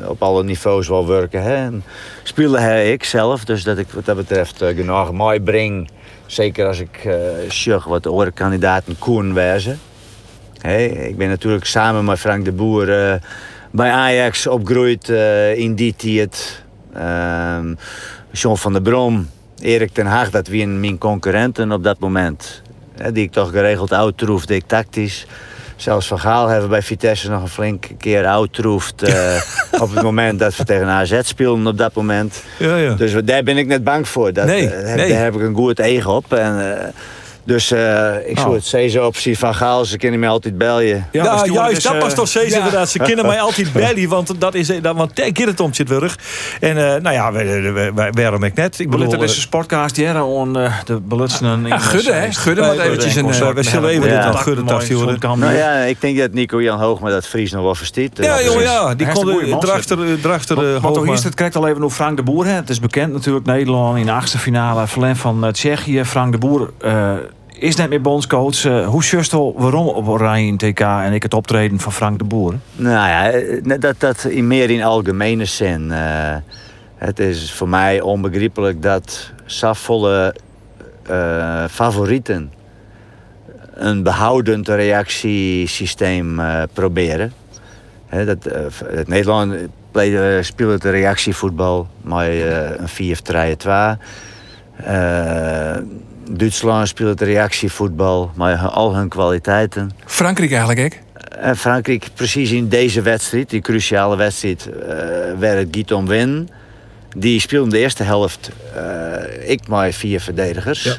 [0.06, 1.42] op alle niveaus wil werken.
[1.42, 1.54] Hè.
[1.54, 1.84] En
[2.22, 5.90] speelde hij ik zelf, dus dat ik wat dat betreft genoeg mooi breng.
[6.26, 7.08] Zeker als ik
[7.48, 9.78] zag wat de kandidaten koen wezen.
[10.60, 13.14] Hey, ik ben natuurlijk samen met Frank de Boer uh,
[13.70, 16.62] bij Ajax opgegroeid uh, in die tijd.
[16.96, 17.58] Uh,
[18.30, 19.28] John van der Brom,
[19.60, 22.62] Erik ten Haag, dat waren mijn concurrenten op dat moment.
[23.12, 25.26] Die ik toch geregeld uittroefde, ik tactisch.
[25.76, 29.08] Zelfs Van Gaal hebben bij Vitesse nog een flinke keer uittroefd.
[29.08, 29.42] Uh,
[29.82, 32.42] op het moment dat we tegen AZ speelden op dat moment.
[32.58, 32.94] Ja, ja.
[32.94, 34.32] Dus daar ben ik net bang voor.
[34.32, 35.08] Dat, Nee, nee.
[35.08, 36.32] Daar heb ik een goed eigen op.
[36.32, 36.94] En,
[37.48, 38.54] dus uh, ik zou Oh.
[38.54, 40.84] het deze optie van Gaal, ze kunnen mij altijd bellen.
[40.86, 42.56] Ja, Ja, juist, dus, dat was eh, toch steeds ja.
[42.56, 42.88] inderdaad.
[42.88, 45.86] Ze kennen mij altijd belly, want dat is dat, want daar keer het om zit
[45.86, 46.18] terug.
[46.60, 47.32] En eh, nou ja,
[48.12, 48.78] waarom ik net?
[48.78, 51.66] Ik Bedoel, dit is een sportcast er on uh, de belutsenen.
[51.66, 52.32] Ja, Gudde, hè?
[52.32, 53.32] Gudde moet eventjes een...
[53.32, 55.36] eh, we zullen even dit aan Gudde hoor.
[55.38, 58.18] Nou ja, ik denk dat Nico Jan Hoogma dat Fries nog wel verstiet.
[58.20, 61.68] ja, is- ja, die kon drachter, eh, drachter eh, Want toch is het krijgt al
[61.68, 62.44] even hoe Frank de Boer.
[62.46, 62.52] Hè.
[62.52, 66.04] Het is bekend natuurlijk Nederland in de achtste finale verlen van eh, Tsjechië.
[66.04, 67.12] Frank de Boer eh,
[67.58, 68.64] is net meer bondscoach.
[68.64, 72.54] Eh, hoe justel waarom op Oranje TK en ik het optreden van Frank de Boer?
[72.72, 75.92] Nou ja, eh, dat, dat in meer in algemene zin.
[75.92, 76.36] eh,
[76.96, 80.34] het is voor mij onbegrijpelijk dat safvolle
[81.02, 82.52] eh, favorieten
[83.74, 86.40] een behoudend reactiesysteem
[86.72, 87.32] proberen.
[88.10, 88.48] Dat,
[89.06, 89.54] Nederland
[90.40, 94.00] speelt het reactievoetbal eh, een 4-3-2.
[96.28, 99.90] Eh, Duitsland speelt het reactievoetbal met al hun kwaliteiten.
[100.04, 100.88] Frankrijk eigenlijk, hè?
[101.40, 104.84] En Frankrijk precies in deze wedstrijd, die cruciale wedstrijd, uh,
[105.38, 106.48] waar het gaat om winnen.
[107.16, 110.82] Die speelde de eerste helft, uh, ik maar vier verdedigers.
[110.82, 110.96] Ja.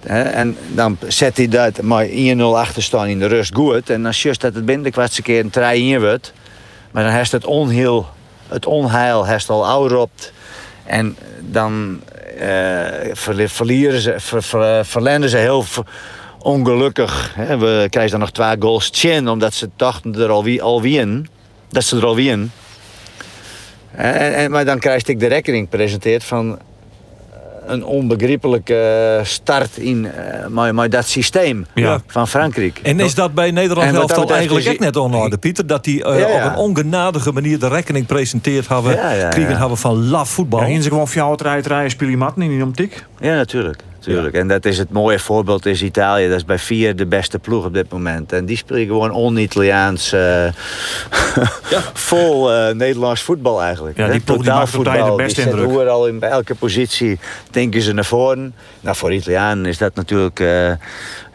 [0.00, 3.90] Hè, en dan zet hij dat maar 1-0 achterstaan in de rust goed.
[3.90, 6.32] En dan just dat het binnen de kwartse keer een 3 wordt.
[6.90, 8.08] Maar dan heeft het onheil,
[8.48, 10.32] het onheil heeft al ouropt.
[10.84, 12.00] En dan
[12.40, 15.64] uh, ze, ver, ver, verlenden ze heel
[16.38, 17.32] ongelukkig.
[17.34, 17.58] Hè.
[17.58, 21.28] We krijgen dan nog twee goals chin, omdat ze dachten er al wie al wien.
[21.68, 22.52] Dat ze er al wien.
[23.90, 26.58] En, en, maar dan krijg ik de rekening gepresenteerd van
[27.72, 32.00] een onbegrijpelijke start in uh, maar, maar dat systeem Ja.
[32.06, 32.80] van Frankrijk.
[32.82, 35.66] En is dat bij Nederland elftal eigenlijk ook net onorde, Pieter?
[35.66, 36.44] Dat die uh, Ja, ja.
[36.46, 39.58] op een ongenadige manier de rekening presenteerd hebben, Ja, ja, kriegen ja.
[39.58, 40.60] hebben van laf voetbal.
[40.60, 43.04] Ja, hier ze gewoon voor jou het rijden, rijden, speel je matten in die optiek.
[43.20, 43.82] Ja, natuurlijk.
[44.06, 44.34] Natuurlijk.
[44.34, 46.28] En dat is het mooie voorbeeld is Italië.
[46.28, 48.32] Dat is bij vier de beste ploeg op dit moment.
[48.32, 50.46] En die spelen gewoon on-Italiaans, eh,
[52.10, 53.96] vol eh, Nederlands voetbal eigenlijk.
[53.96, 55.68] Ja, die ploeg die maakt tijd de beste indruk.
[55.68, 57.18] overal in bij elke positie
[57.50, 58.54] denken ze naar voren.
[58.80, 60.72] Nou, voor Italianen is dat natuurlijk eh,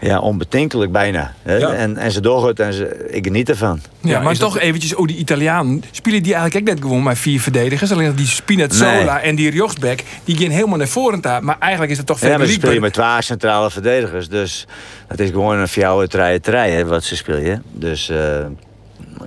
[0.06, 1.34] ja, onbetenkelijk bijna.
[1.44, 1.56] Hè.
[1.56, 1.74] Ja.
[1.74, 3.80] En, en ze doorgaan en ze, ik geniet ervan.
[4.02, 7.04] Ja, Ja, maar dat- toch eventjes, oh die Italiaan, spelen die eigenlijk ook net gewoon
[7.04, 7.92] maar vier verdedigers?
[7.92, 9.22] Alleen dat die Spinazzola Nee.
[9.24, 11.44] en die Rjochsbeck, die gaan helemaal naar voren daar.
[11.44, 14.30] Maar eigenlijk is het toch Ja, maar ze spelen met twee centrale verdedigers.
[14.30, 14.68] Dus
[15.08, 16.08] dat is gewoon een fjouwe
[16.42, 17.64] treien wat ze spelen.
[17.72, 18.18] Dus eh,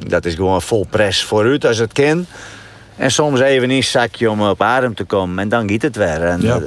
[0.06, 2.26] dat is gewoon vol press vooruit als het kan.
[2.96, 5.38] En soms even een zakje om op adem te komen.
[5.38, 6.22] En dan giet het weer.
[6.22, 6.60] En, Ja.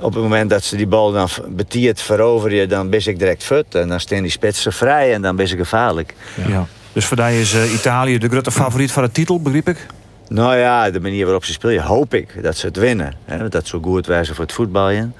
[0.00, 3.42] Eh, op het moment dat ze die bal dan betiert veroveren, dan ben ik direct
[3.44, 3.74] fut.
[3.74, 6.14] En dan staan die spitsen vrij en dan ben ik gevaarlijk.
[6.48, 6.66] Ja.
[6.92, 9.86] Dus voor die is eh, Italië de grote favoriet voor de titel, begreep ik?
[10.28, 13.14] Nou ja, de manier waarop ze spelen, hoop ik dat ze het winnen.
[13.24, 15.14] Hè, dat zo goed wijzen voor het voetballen.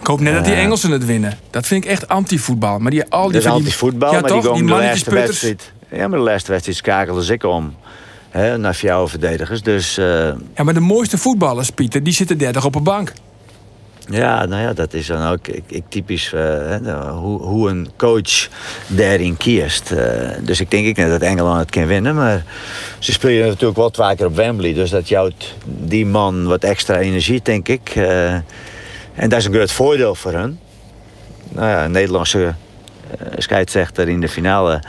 [0.00, 1.38] Ik hoop net dat die Engelsen het winnen.
[1.50, 2.78] Dat vind ik echt anti-voetbal.
[2.78, 4.54] Maar die, al die Dat is van die- anti-voetbal, ja, maar toch?
[4.54, 5.72] die de laatste wedstrijd.
[5.90, 7.74] Ja, maar de laatste wedstrijd schakelen ze ik om.
[8.30, 9.62] Hè, naar jouw verdedigers.
[9.62, 10.04] Dus eh,
[10.54, 13.12] Ja, maar de mooiste voetballers, Pieter, die zitten 30 op een bank.
[14.10, 17.88] Ja, nou ja, dat is dan ook ik, ik typisch eh, hè, hoe, hoe een
[17.96, 18.48] coach
[18.86, 19.90] daarin kiest.
[19.90, 22.14] Eh, dus ik denk ik net dat Engeland het kan winnen.
[22.14, 22.44] Maar
[22.98, 24.74] ze spelen natuurlijk wel twee keer op Wembley.
[24.74, 27.92] Dus dat jouwt die man wat extra energie, denk ik.
[27.94, 28.32] Eh,
[29.14, 30.60] en dat is een groot voordeel voor hen.
[31.48, 32.54] Nou ja, een Nederlandse
[33.36, 34.82] scheidsrechter in de finale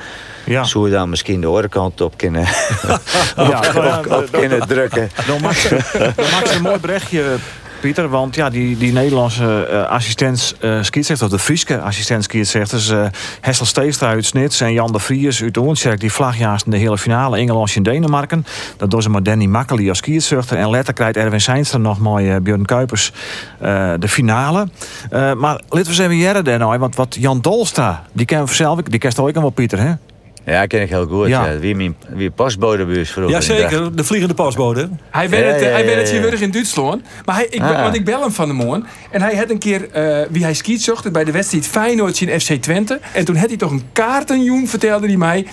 [0.45, 0.63] Ja.
[0.63, 2.41] Zou je dan misschien de orenkant op kunnen,
[2.85, 2.99] Ja,
[3.73, 5.09] ja, op, op kunnen drukken.
[5.27, 5.69] Dan maak je,
[6.15, 7.35] dan maak je een mooi berichtje,
[7.81, 8.09] Pieter.
[8.09, 12.89] Want ja, die, die Nederlandse eh, assistent uh, of de Frieske assistent scheidsrechters...
[12.89, 13.05] eh
[13.41, 15.99] Hessel Steestra uit Snits en Jan de Vries uit Oornkerk...
[15.99, 18.45] die vlagjaars in de hele finale Engeland en Denemarken.
[18.77, 20.57] Dat doen ze met Danny Makkely als scheidsrechter.
[20.57, 23.11] En later krijgt Erwin Seinstra nog mooi uh, Björn Kuipers
[23.61, 24.67] uh, de finale.
[25.13, 28.81] Uh, maar laten we eens even jaren nou, want wat Jan Dolstra, die ken zelf,
[28.81, 29.93] die kent ook wel Pieter, hè?
[30.45, 31.27] Ja, ken ik heel goed.
[31.27, 31.45] Ja.
[31.45, 31.57] Ja.
[31.59, 33.29] Wie mijn wie ons vroeger.
[33.29, 34.89] Jazeker, de vliegende pasbode.
[35.09, 37.01] Hij werd Ja, het, ja, hij werd het ja, hier weer in Duitsland.
[37.25, 37.81] Maar hij, ik, Ah.
[37.81, 38.85] want ik bel hem van de morgen.
[39.11, 42.39] En hij had een keer, eh, wie hij skiet zocht bij de wedstrijd Feyenoord in
[42.39, 42.99] FC Twente.
[43.13, 45.47] En toen had hij toch een kaartenjoen, vertelde hij mij.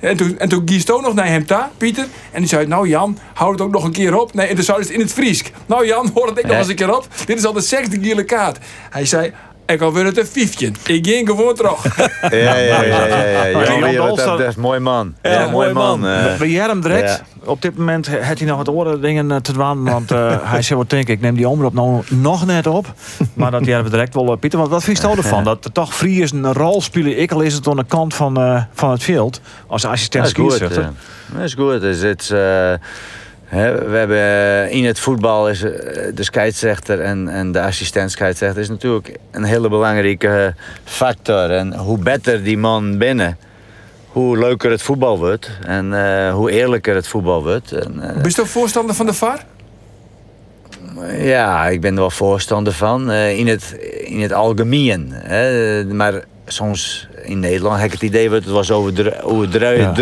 [0.00, 2.06] En toen, en toen ook nog naar hem daar, Pieter.
[2.32, 4.34] En die zei, nou Jan, hou het ook nog een keer op.
[4.34, 5.50] Nee, en toen zei het in het Friesk.
[5.66, 6.58] Nou Jan, hoor het ik nog Ja.
[6.58, 7.06] eens een keer op.
[7.24, 8.58] Dit is al de zesde gele kaart.
[8.90, 9.32] Hij zei,
[9.66, 10.70] ik al weer het een fiefje.
[10.86, 11.84] Ik ging gewoon terug.
[12.20, 13.06] Ja, ja, ja.
[13.06, 14.14] ja, ja.
[14.14, 15.14] Dat, is mooi man.
[15.22, 16.06] Ja, Ja, mooi mooi man.
[16.06, 16.36] eh.
[16.38, 17.22] Bij Jerm direct.
[17.44, 19.84] Op dit moment heeft hij nog wat oren dingen eh, te doen.
[19.84, 22.86] Want eh, hij zei wat denk ik, neem die omroep nou nog net op.
[23.34, 24.36] Maar dat Jerm direct wel.
[24.36, 25.44] Pieter, wat, wat vind je nou ervan?
[25.44, 27.20] Dat er toch Friers een rol spelen.
[27.20, 29.40] Ik al is het aan de kant van, eh, van het veld.
[29.66, 30.58] Als assistent Dat is goed.
[31.28, 31.80] Dat is goed.
[31.80, 32.34] Dus het,
[33.48, 35.70] we hebben eh, in het voetbal is eh,
[36.14, 41.50] de scheidsrechter en, en de assistent scheidsrechter is natuurlijk een hele belangrijke eh, factor.
[41.50, 43.38] En hoe beter die man binnen,
[44.08, 47.72] hoe leuker het voetbal wordt en hoe eerlijker het voetbal wordt.
[47.72, 49.44] En, eh, Ben je toch voorstander van de VAR?
[51.18, 53.12] Ja, ik ben er wel voorstander van.
[53.12, 55.08] in, het, in het algemeen.
[55.12, 55.84] Hè.
[55.84, 59.94] Maar soms in Nederland heb ik het idee dat het was overdreven.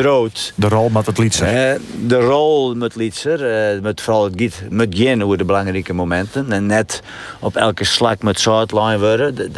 [0.55, 1.41] De rol met het lied.
[1.41, 1.73] Eh,
[2.07, 6.53] de rol met Lietser, eh, met vooral het giet met Jen over de belangrijke momenten.
[6.53, 7.03] En net
[7.41, 9.53] op elke slag met Zuidlijn worden.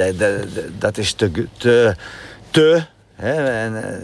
[0.78, 1.30] Dat- is te.
[1.56, 1.94] te,
[2.50, 2.82] te
[3.14, 3.98] hè, en eh,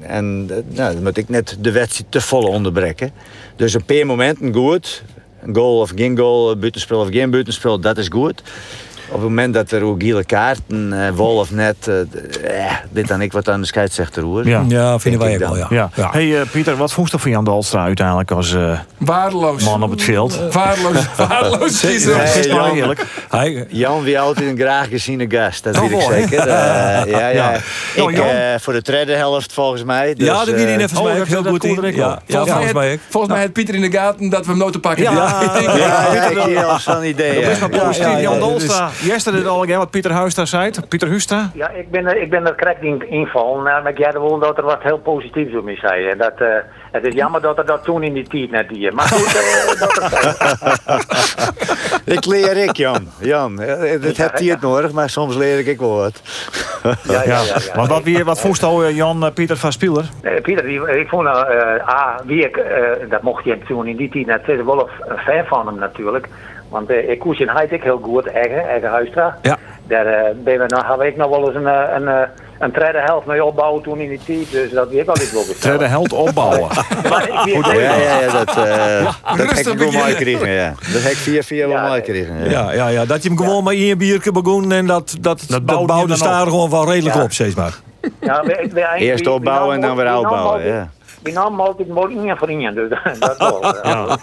[0.00, 3.10] en nou, dan moet ik net de wedstrijd te volle onderbreken.
[3.56, 5.02] Dus een paar momenten goed.
[5.42, 8.42] Een goal of geen goal, buitenspel of geen buitenspel, dat is goed.
[9.08, 12.00] Op het moment dat er ook gele kaarten, eh, wol of net, eh,
[12.66, 14.46] eh, dit dan ik wat aan de scheidsrechter hoor.
[14.48, 14.64] Ja.
[14.68, 15.66] Ja, vinden wij ook ik wel, dan.
[15.70, 15.90] ja.
[15.94, 16.08] Ja.
[16.12, 19.64] Hey eh, Pieter, wat vond je van Jan Dalstra uiteindelijk als eh, Waardeloos.
[19.64, 20.38] man op het veld?
[20.52, 20.94] Waardeloos.
[21.16, 21.82] Waardeloos.
[21.82, 21.94] Nee.
[21.94, 22.76] Is maar Jan.
[22.76, 23.04] eerlijk.
[23.30, 26.20] Hij, Jan, wie altijd een graag geziene gast, dat Oh, weet ik mooi.
[26.22, 26.38] zeker.
[26.38, 27.28] Eh, ja, ja.
[27.28, 27.52] Ja.
[27.54, 30.14] Ik, Nou, eh, voor de tweede helft volgens mij.
[30.14, 31.84] Dus, ja, de wie die eh, net oh, mij dat- heel dat goed in.
[31.84, 32.08] ik wel.
[32.08, 33.00] Ja, ja, Volgens, volgens mij het, ook.
[33.08, 35.62] volgens mij het Pieter in de gaten dat we hem nooit te pakken Ja, hebben.
[35.62, 37.34] ja, Ja, ja, ik hier al zo'n idee.
[37.34, 37.50] Dat ja.
[37.50, 38.06] is maar Ja, positief.
[38.06, 40.70] ja, ja, Jan ja, Yesterday al again wat Pieter Huistra zei.
[40.88, 41.50] Pieter Husta.
[41.54, 43.56] Ja, ik ben er, ik ben er correct in inval.
[43.56, 46.06] Maar jij wil dat er wat heel positiefs op me zei.
[46.08, 46.48] En dat, eh,
[46.92, 48.92] het is jammer dat er dat toen in die tijd net die.
[48.92, 51.04] Maar goed, eh, dat
[52.16, 53.08] Ik leer ik, Jan.
[53.20, 53.56] Jan,
[54.00, 56.22] dat heb je het nodig, maar soms leer ik wel wat.
[57.02, 57.56] ja, ja, ja.
[57.74, 60.04] Want wat, wie, wat vond je eh, Jan Pieter van Spieler?
[60.22, 62.62] Eh, Pieter, ik vond, nou, eh A, wie ik,
[63.08, 66.28] dat mocht je toen in die tijd net wel een fan van hem natuurlijk.
[66.68, 69.38] Want eh, ik koers in Heid ik heel goed, eigen, eigen Huistra.
[69.42, 69.58] Ja.
[69.88, 72.20] Daar eh, ben we, nou, hebben ik nog wel eens een, eh, een, eh,
[72.58, 74.50] een tweede helft mee opbouwen toen in die tijd.
[74.50, 76.68] Dus dat weet ik wel iets wel Tweede held opbouwen.
[77.10, 79.04] Maar ik weet Ja, ja, ja, dat, eh
[79.36, 80.68] dat heb ik wel mooi gekregen, ja.
[80.92, 82.38] Dat heb ik vier, vier wel Ja, mooi gekregen.
[82.44, 82.50] Ja.
[82.50, 85.44] Ja, ja, ja, dat je hem gewoon maar in je bierke begon en dat, dat,
[85.48, 87.22] dat, bouwde je bouwde er gewoon wel redelijk Ja.
[87.22, 87.74] op, steeds maar.
[88.20, 90.88] Ja, we- we- Eerst we- opbouwen en dan weer uitbouwen, altijd- ja.
[91.26, 92.08] We namen altijd maar
[92.48, 93.64] één dus dat wel.
[93.82, 94.18] Ja.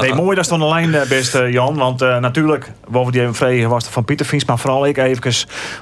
[0.00, 1.76] Nee, mooi dat is dan de lijn, eh, beste Jan.
[1.76, 4.44] Want eh, natuurlijk, boven die even vregen was het van Pieter Vries.
[4.44, 5.32] Maar vooral ik even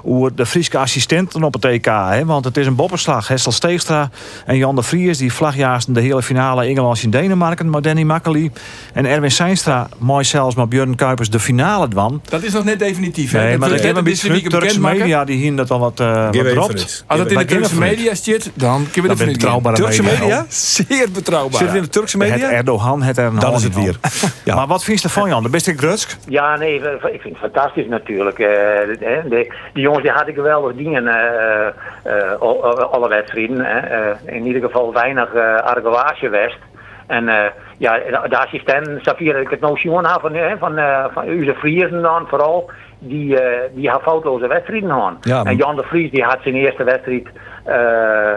[0.01, 1.85] hoe de Friese assistenten op het EK.
[1.85, 2.25] Hè?
[2.25, 3.29] Want het is een bopperslag.
[3.29, 4.11] Hessel Steegstra
[4.47, 5.19] en Jan de Vries.
[5.19, 7.71] Die vlagjaarsten de hele finale Engeland in Denemarken.
[7.71, 8.51] Maar Danny Makkely
[8.93, 9.89] en Erwin Seinstra.
[9.99, 12.23] Mooi zelfs maar Björn Kuipers de finale dwan.
[12.29, 13.33] Dat is nog net definitief.
[13.33, 13.39] hè?
[13.39, 16.25] Nee, dat maar ik heb een beetje Turkse media die hier dat al wat, eh
[16.25, 16.73] wat even dropt.
[16.81, 17.05] het.
[17.07, 17.81] Als het in de Turkse niet.
[17.81, 20.47] media zit, dan kunnen we Dat de ben betrouwbare Turkse media.
[20.49, 21.59] Zeer betrouwbaar.
[21.59, 22.51] Zit het in de Turkse Het media?
[22.51, 23.41] Erdogan, het Erdogan.
[23.41, 23.97] Dan is het weer.
[24.45, 24.55] Ja.
[24.55, 25.43] Maar wat vind je ervan, Jan?
[25.43, 26.17] De beste Grutsk?
[26.29, 28.39] Ja, nee, ik vind het fantastisch natuurlijk.
[28.39, 28.97] Eh, de,
[29.29, 31.67] de- die jongens die hadden geweldig dingen, eh,
[32.03, 33.65] eh, al- alle wedstrijden.
[33.65, 33.79] hè.
[33.79, 36.59] Eh, in ieder geval weinig uh, argelage west.
[37.07, 41.05] En eh, ja, de assistent, Safir, ik het nou zien had van, eh, van, eh,
[41.13, 45.15] van onze Friesen dan vooral, die, eh die had foutloze wedstrijden gehad.
[45.21, 47.27] Ja, en Jan de Vries die had zijn eerste wedstrijd,
[47.67, 48.33] uh,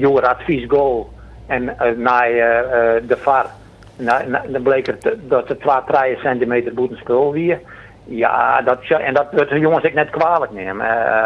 [0.00, 0.36] Joer
[0.68, 1.12] goal.
[1.46, 3.46] En eh, na eh, eh, de VAR,
[3.96, 7.60] na, na- dan bleek het dat het 2 centimeter boetenspul weer.
[8.04, 10.82] Ja, dat, en dat, dat de jongens ik net kwalijk neem,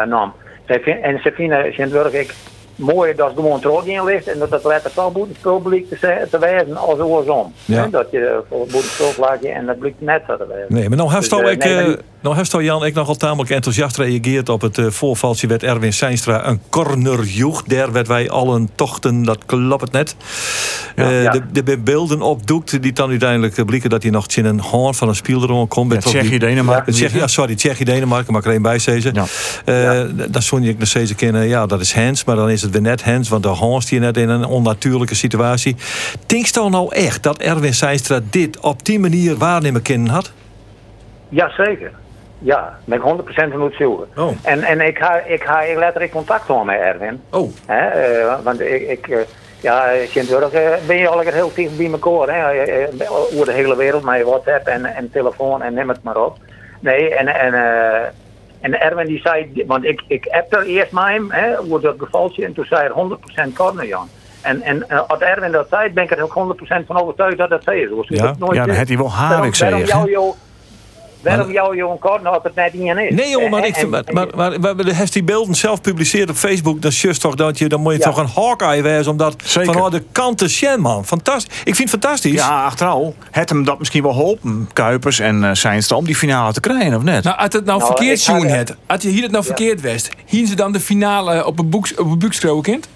[0.07, 0.33] nam.
[0.65, 2.33] Vind, en ze vinden, Sint-Wurg, ik,
[2.79, 6.39] mooi dat het gewoon terug ligt en dat het letter toch het publiek te, te
[6.39, 7.53] wijzen als oorsom.
[7.65, 7.87] Ja.
[7.91, 10.73] Dat je voor het je en dat blijkt net zo te wijzen.
[10.73, 12.85] Nee, maar nou heeft Dus, al eh, ik, nee, maar eh, nou heeft al Jan
[12.85, 17.63] ik nogal tamelijk enthousiast reageerd op het eh, voorvaltje werd Erwin Seinstra een corner joeg.
[17.63, 20.15] Daar werd wij allen tochten, dat klopt het net.
[20.95, 21.31] Eh, Ja.
[21.31, 24.59] de, de be- beelden opdoekt die dan uiteindelijk eh, blikken dat hij nog in een
[24.61, 25.89] hoorn van een speelderon komt.
[25.89, 26.93] Ja, Met ook die- Tsjechië, Denemarken.
[26.93, 28.77] Tsjechië, ja, sorry, Tsjechië, Denemarken, mag ik er één bij.
[28.79, 29.25] Ja.
[29.65, 32.68] Eh, Dat zou ik nog steeds kennen, ja, dat is Hens, maar dan is het
[32.71, 35.75] weer net Hens, want de Hans die net in een onnatuurlijke situatie.
[36.25, 40.31] Denkst je nou echt dat Erwin Seinstra dit op die manier waarnemen kunnen had?
[41.29, 41.91] Jazeker.
[42.39, 44.07] Ja, ben ik 100% van het zoeken.
[44.15, 44.37] Oh.
[44.41, 47.21] En, en ik ga, ik ga ik letterlijk contact houden met Erwin.
[47.29, 47.51] Oh.
[47.65, 49.19] Hè, eh, want ik, ik eh,
[49.61, 52.35] ja, Sint-Burg eh, ben je al heel dicht bij elkaar.
[52.35, 52.63] Hè?
[52.63, 56.37] Eh, Over de hele wereld, met WhatsApp en, en telefoon en neem het maar op.
[56.79, 57.53] Nee, en, en,
[58.61, 61.95] en Erwin die zei, want ik, ik heb er eerst met hem hè, over dat
[61.97, 64.07] gevaltje en toen zei hij 100% corner, Jan.
[64.41, 67.49] En, en eh, als Erwin dat zei, ben ik er ook 100% van overtuigd dat
[67.49, 67.87] dat zei.
[67.87, 68.23] Dus Ja.
[68.23, 68.77] dat nooit Ja, dan is.
[68.77, 69.85] had hij wel waarom zeggen.
[71.21, 73.15] Waarom jou, corner als het net niet is?
[73.15, 76.81] Nee jongen, maar, En- ik, maar, maar, maar, heeft die beelden zelf publiceerd op Facebook.
[76.81, 78.05] Dan just toch dat je, dan moet je Ja.
[78.05, 79.73] toch een Hawkeye wezen omdat Zeker.
[79.73, 81.05] van de kanten sjen man.
[81.05, 81.59] Fantastisch.
[81.63, 82.33] Ik vind het fantastisch.
[82.33, 83.13] Ja, achteraf.
[83.31, 86.95] Het hem dat misschien wel geholpen, Kuipers en uh, Seinstra, om die finale te krijgen,
[86.95, 87.23] of net?
[87.23, 90.09] Nou, als het nou, Nou, verkeerd zien had, als je hier het nou verkeerd west,
[90.25, 92.87] hien ze dan de finale op een boek op een kind?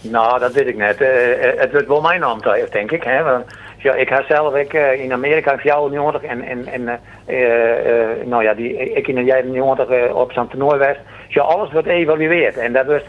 [0.00, 1.00] Nou, dat weet ik net.
[1.00, 3.02] Eh, eh, het wordt wel mijn aandrijf, denk ik.
[3.02, 3.22] Hè?
[3.22, 3.44] Want,
[3.84, 6.88] ja, ik ga zelf ik, eh, in Amerika 94 en, en, en
[7.26, 10.96] eh, nou ja, die, ik in de jaren 90 eh, op zo'n toernooi was.
[11.28, 12.56] Ja, alles wordt geëvalueerd.
[12.56, 13.06] En daar wordt,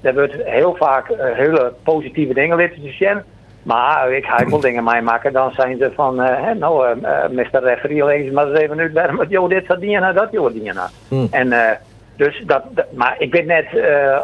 [0.00, 3.22] daar wordt heel vaak hele positieve dingen laten zien.
[3.62, 7.62] Maar ik ga wel dingen meemaken, dan zijn ze van, hè, nou, eh, Mr.
[7.62, 10.90] Referee, leg eens maar eens even uit waarom joh, dit soort dingen, dat joh, dingen.
[11.30, 11.70] En eh,
[12.16, 13.66] dus dat, dat- maar ik weet net,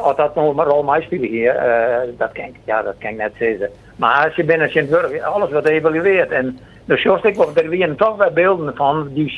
[0.04, 1.54] of dat nog een rol mij spelen hier,
[2.18, 3.70] dat kan ik, ja, dat kan ik net zeggen.
[4.00, 6.30] Maar als je binnen Sint-Burg, alles wordt geëvalueerd.
[6.30, 9.28] En dus zoals ik wel, er weer toch wel beelden van die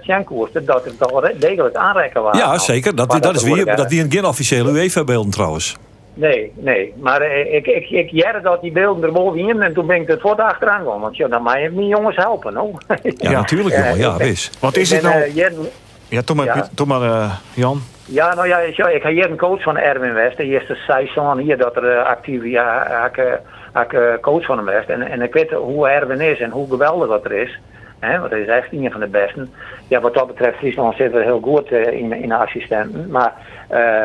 [0.00, 2.38] Sjankoersten, dat er toch wel degelijk aanrekken waren.
[2.38, 2.94] Ja, zeker.
[2.96, 5.76] Dat, dat, is weer, dat die een geen officiële UEFA-beelden trouwens.
[6.14, 6.94] Nee, nee.
[7.00, 10.00] Maar eh, ik, ik, ik jerde dat die beelden er boven in en toen ben
[10.00, 11.00] ik er voor de achteraan gekomen.
[11.00, 12.82] Want ja, dan mag je mijn jongens helpen, hoor.
[13.02, 13.30] Ja, Ja.
[13.30, 13.98] natuurlijk jongen.
[13.98, 14.50] Ja, wis.
[14.60, 15.14] Wat is het nou?
[15.20, 15.34] eh,
[16.08, 17.22] Ja, toen maar, Ja.
[17.22, 17.80] Eh, Jan.
[18.04, 20.36] Ja, nou ja, ik, ik heb hier een coach van Erwin West.
[20.36, 23.40] De eerste seizoen hier dat er actief ja, ik,
[23.72, 24.88] eh, ik, eh, coach van hem West.
[24.88, 27.58] En, en ik weet hoe Erwin is en hoe geweldig dat er is.
[28.00, 29.52] Hè, want hij is echt een van de besten.
[29.88, 33.10] Ja, wat dat betreft, Friesland zit er heel goed eh, in, in de assistenten.
[33.10, 33.32] Maar
[33.68, 34.04] eh,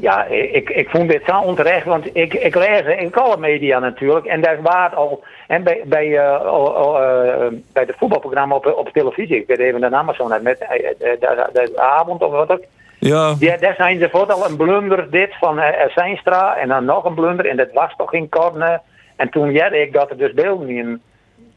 [0.00, 4.26] ja, ik, ik vond dit zo onterecht, want ik, ik lees in alle media natuurlijk.
[4.26, 6.08] En daar waard al, en bij, bij,
[7.72, 11.72] bij de voetbalprogramma op, op televisie, ik weet even de naam zo net, met de,
[11.76, 12.62] avond of wat ook.
[12.98, 17.04] Ja, Ja, daar zijn ze al een blunder dit van uh, Seinstra en dan nog
[17.04, 18.80] een blunder en dat was toch geen corner.
[19.16, 21.00] En toen jette ik dat er dus beelden in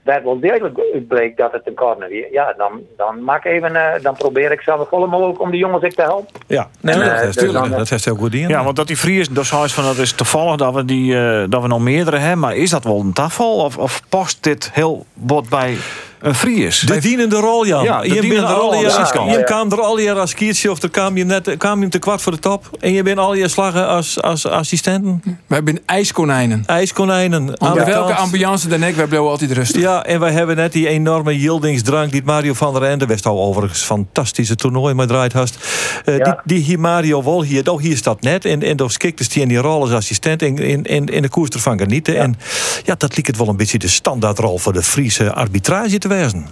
[0.06, 2.26] werd wel duidelijk uitbleek dat het een corner is.
[2.32, 5.84] Ja, dan, dan maak even, eh, dan probeer ik zelf volle mogelijk om die jongens
[5.84, 6.42] ik te helpen.
[6.48, 6.70] ja.
[6.82, 8.48] Nee, En, dat, eh, heeft, dus dan- dat heeft heel goed in.
[8.48, 11.44] Ja, want dat die Fries, dat is van dat is toevallig dat we, die, eh,
[11.50, 12.40] dat we nog meerdere hebben.
[12.40, 13.56] Maar is dat wel een tafel?
[13.56, 15.78] Of, of past dit heel wat bij
[16.20, 16.80] een Fries?
[16.80, 17.84] De dienende rol, Jan.
[17.84, 19.32] Ja, de je bent al je, de zijkant.
[19.32, 19.44] je Ja.
[19.44, 22.22] kwam er al je als kiertje of er kwam je net kwam je te kwart
[22.22, 22.70] voor de top.
[22.80, 25.24] En je bent al je slagen als, als assistenten.
[25.48, 26.64] Wij zijn ijskonijnen.
[26.66, 27.62] IJskonijnen.
[27.62, 29.82] aan welke ambiance dan ik, wij blijven altijd rustig.
[29.82, 33.40] Ja, en wij hebben net die enorme yildingsdrank die Mario van der Ende, West al
[33.40, 35.58] overigens fantastische toernooi maar draait hast.
[36.06, 36.24] Eh, Ja.
[36.24, 38.46] die, die hier Mario wel hier, oh, hier staat net.
[38.46, 41.30] En, en dan skikte die in die rol als assistent in, in, in, in de
[41.30, 42.18] koers ervan genieten.
[42.18, 42.36] En
[42.84, 46.46] ja, dat liep het wel een beetje de standaardrol voor de Friese arbitrage te wezen.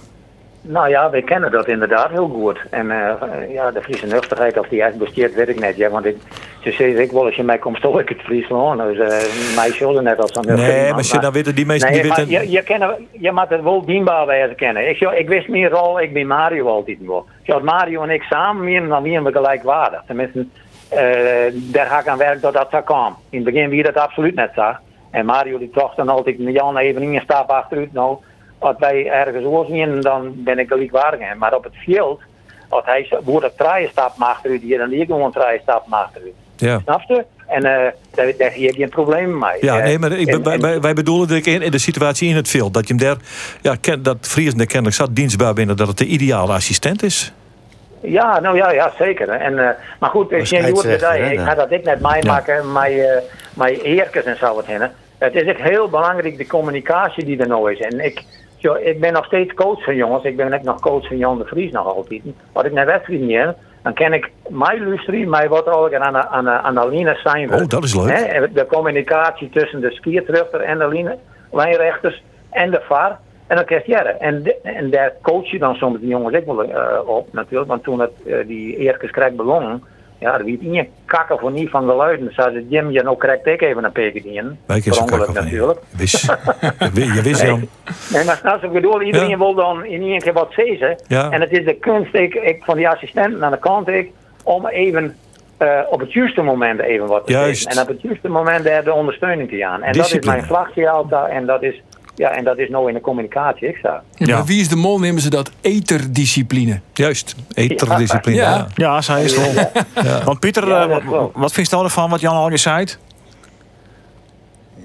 [0.61, 2.59] Nou ja, we kennen dat inderdaad heel goed.
[2.69, 5.75] En eh, ja, de Friese nuchterheid, of die echt besteedt, weet ik net.
[5.75, 6.17] Ja, want ik,
[6.61, 8.81] ze zeggen ik wel, als je mij komt, stoel ik het Friesland.
[8.81, 11.79] Dus uh, mij zullen net als een Nee, iemand, maar je, dan weten die Nee,
[11.79, 12.29] die maar weten.
[12.29, 14.89] je, je, kennen, je moet het wel dienbaar wijzen kennen.
[14.89, 17.25] Ik, ik wist meer rol, ik ben Mario altijd wel.
[17.47, 20.03] Als Mario en ik samen meer, dan weer we gelijkwaardig.
[20.07, 20.99] Tenminste, uh,
[21.53, 23.15] daar ga ik aan werken dat dat zo kwam.
[23.29, 24.79] In het begin wie dat absoluut net zag.
[25.11, 27.93] En Mario die toch dan altijd Jan even een stap achteruit.
[27.93, 28.17] Nou,
[28.63, 31.35] als wij ergens oorzien, dan ben ik gelijkwaardig.
[31.37, 32.21] Maar op het veld,
[32.69, 36.33] als hij wordt een traaie stap achteruit, hier dan die gewoon een traaie stap achteruit.
[36.57, 36.79] Ja.
[36.83, 37.25] Snap je?
[37.47, 39.57] En uh, daar, daar heb je geen probleem mee.
[39.61, 41.71] Ja, Uh, nee, maar ik, en- wij, en- wij, wij bedoelen dat ik in, in
[41.71, 42.73] de situatie in het veld.
[42.73, 43.15] Dat je hem daar,
[43.61, 47.33] ja, ken, dat Fries er kennelijk zat dienstbaar binnen, dat het de ideale assistent is.
[48.01, 49.29] Ja, nou ja, ja zeker.
[49.29, 51.45] En, uh, maar goed, ik dan.
[51.45, 53.05] ga dat ik net meemaken, met, uh,
[53.53, 54.81] met Eerkes en zo wat heen.
[55.17, 57.79] Het is echt heel belangrijk, de communicatie die er nou is.
[57.79, 58.23] En ik,
[58.63, 60.23] zo, ik ben nog steeds coach van jongens.
[60.23, 62.21] Ik ben net nog coach van Jan de Vries nog altijd.
[62.53, 66.13] Wat ik naar wedstrijd niet heb, dan ken ik mij luisteren, mij wat ook aan
[66.13, 67.55] de, aan de, aan de line zijn we.
[67.55, 68.09] Oh, dat is leuk.
[68.09, 71.17] Hè, en de communicatie tussen de skiertruchter en de line,
[71.51, 73.19] lijnrechters en de VAR.
[73.47, 76.63] En dan krijg je En, de- en daar coach je dan soms die jongens wel
[76.63, 77.69] eh, op natuurlijk.
[77.69, 79.83] Want toen het, eh, die eerste krijg begon,
[80.23, 82.33] ja, er werd niet kakken voor niet van geluiden.
[82.33, 84.57] Zoals het Jim je nou krijgt ik even een peker in.
[84.65, 85.79] Wij van natuurlijk.
[85.97, 86.35] Wist,
[86.93, 87.67] je wist Jan.
[88.13, 89.37] Nee, maar snap je, ik bedoel, iedereen Ja.
[89.37, 90.95] wil dan in één keer wat zeggen.
[91.07, 91.29] Ja.
[91.29, 94.09] En het is de kunst ik, ik, van die assistenten aan de kant ik,
[94.43, 95.15] om even
[95.57, 97.61] eh, op het juiste moment even wat te Juist.
[97.61, 97.81] zeggen.
[97.81, 99.81] En op het juiste moment daar de ondersteuning te aan.
[99.81, 100.35] En dat is Discipline.
[100.35, 101.31] mijn vlagje altijd.
[101.31, 101.81] En dat is,
[102.15, 103.67] ja, en dat is nou in de communicatie.
[103.67, 104.03] Ik sta.
[104.15, 104.35] Ja, Ja.
[104.35, 106.79] Maar wie is de mol, nemen ze dat eterdiscipline.
[106.93, 108.37] Juist, eterdiscipline.
[108.37, 108.51] Ja.
[108.55, 108.67] Ja.
[108.75, 109.69] Ja, zij is wel.
[110.25, 111.31] Want Pieter, Ja, eh, wel.
[111.35, 112.85] wat vind je ervan wat Jan al je zei?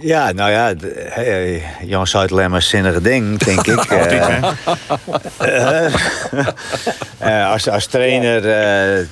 [0.00, 0.74] Ja, nou ja,
[1.08, 3.84] hey, Jan zei het alleen maar zinnige ding, denk ik.
[5.38, 5.92] Eh, eh,
[7.18, 9.06] eh, als, als trainer, eh,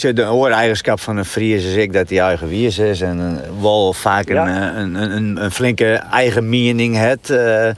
[0.00, 3.92] het de ooreigenschap van een Fries is ik dat hij eigen wiers is en wel
[3.92, 4.74] vaak een, Ja.
[4.76, 7.30] een, een, een, een flinke eigen mening heeft.
[7.30, 7.68] eh.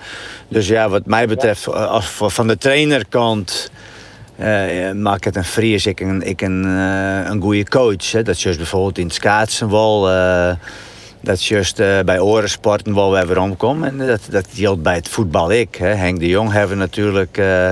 [0.49, 3.71] dus ja, wat mij betreft, als, voor- van de trainerkant.
[4.37, 6.65] eh maakt het een Fries ik een, ik een,
[7.31, 8.13] een goede coach.
[8.13, 8.23] Hè.
[8.23, 10.11] Dat is bijvoorbeeld in het schaatsen wel.
[10.11, 10.53] eh,
[11.23, 13.89] dat is juist eh, bij orensporten wel weer omkomen.
[14.01, 15.75] En dat, dat geldt bij het voetbal ik.
[15.75, 15.87] Hè.
[15.87, 17.39] Henk de Jong hebben we natuurlijk...
[17.39, 17.71] eh,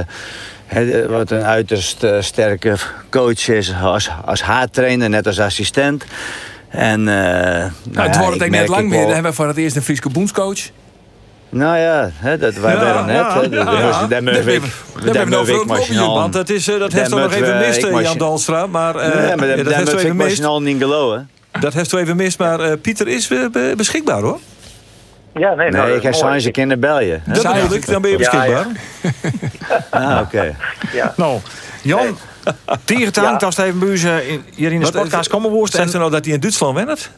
[0.66, 2.74] hè, wat een uiterst eh, sterke
[3.10, 6.04] coach is als, als haattrainer, net als assistent.
[6.68, 9.02] En, nou Nou, het ja, wordt ik net lang meer.
[9.02, 10.58] Dan hebben we voor het eerst een Friese boenscoach.
[11.48, 13.16] Nou ja, hè, dat wij Ja, werden net.
[13.16, 16.48] ja, ja, daar Daar we- Daar daar hebben we we over ik machinaal- Want dat,
[16.48, 18.66] is, dat Daar heeft toch nog even we- mist, Jan Dalstra.
[18.66, 20.58] Maar ja, dat, dat daar heeft moeten zo we ik even mist.
[20.64, 21.30] niet geloven.
[21.60, 22.38] Dat heeft zo even mist.
[22.38, 24.38] Maar eh, Pieter is eh, be- beschikbaar hoor.
[25.34, 26.24] Ja, nee, nou, Nee, dat ik is heb mooi.
[26.26, 27.20] zijn ze kinderen bel je.
[27.24, 27.32] hè?
[27.32, 27.82] Dat bedoel ik.
[27.82, 28.66] ik, dan ben je Ja, beschikbaar.
[29.90, 30.56] Ah, oké.
[30.92, 31.14] Ja.
[31.16, 31.38] Nou,
[31.82, 32.18] Jan,
[32.84, 33.46] tegentank Ja.
[33.46, 35.74] als het even u, eh, in- hier in de podcast komen woest.
[35.74, 37.10] Zegt ze nou dat hij in Duitsland went?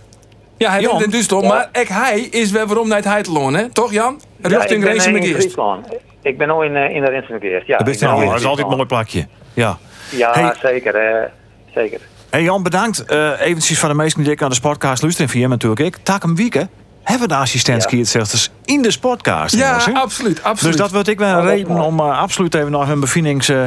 [0.57, 1.45] Ja, hij bent in Duitsland.
[1.45, 3.69] Maar ek hij is weer waarom naar het Heiteloon, hè?
[3.71, 4.21] Toch, Jan?
[4.43, 5.35] Ja, Richting ik ben Racing in.
[5.35, 5.87] Friesland.
[6.23, 7.67] Ik ben nu in, in de McGeest.
[7.67, 9.27] Ja, ik nou dat is altijd een mooi plakje.
[9.55, 9.79] Ja.
[10.11, 10.55] Ja, Hey.
[10.63, 11.31] zeker.
[11.75, 12.01] zeker.
[12.33, 13.05] Hey Jan, bedankt.
[13.05, 15.97] Eh eventjes van de meesten die ik aan de podcast luisteren via natuurlijk ik.
[16.03, 16.69] Taak hem wieken.
[17.03, 19.55] Hebben de assistent skiëtzelfs in de podcast.
[19.55, 20.43] Ja, jongens, absoluut.
[20.43, 20.73] absoluut.
[20.73, 23.49] Dus dat wordt ik wel een reden om eh, absoluut even naar hun bevindings...
[23.49, 23.67] eh,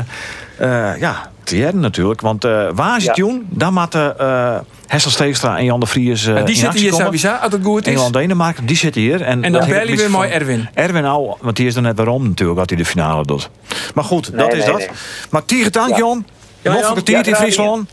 [0.99, 2.21] ja, te hebben natuurlijk.
[2.21, 3.23] Want waar is het Ja.
[3.23, 3.45] doen?
[3.49, 7.51] Dan moeten eh Hessel Steegstra en Jan de Vries En die zitten hier sowieso, als
[7.53, 7.87] het goed is.
[7.93, 9.21] Engeland, Denemarken, die zitten hier.
[9.21, 10.69] En, En dan bel je weer mooi Erwin.
[10.73, 13.49] Erwin al, want die is er net waarom natuurlijk, dat hij de finale doet.
[13.93, 14.89] Maar goed, dat Nee, is nee, dat.
[15.29, 15.97] Maar tieren dank, Ja.
[15.97, 16.25] Jan.
[16.73, 17.89] Ja, Nog Ja, in Friesland.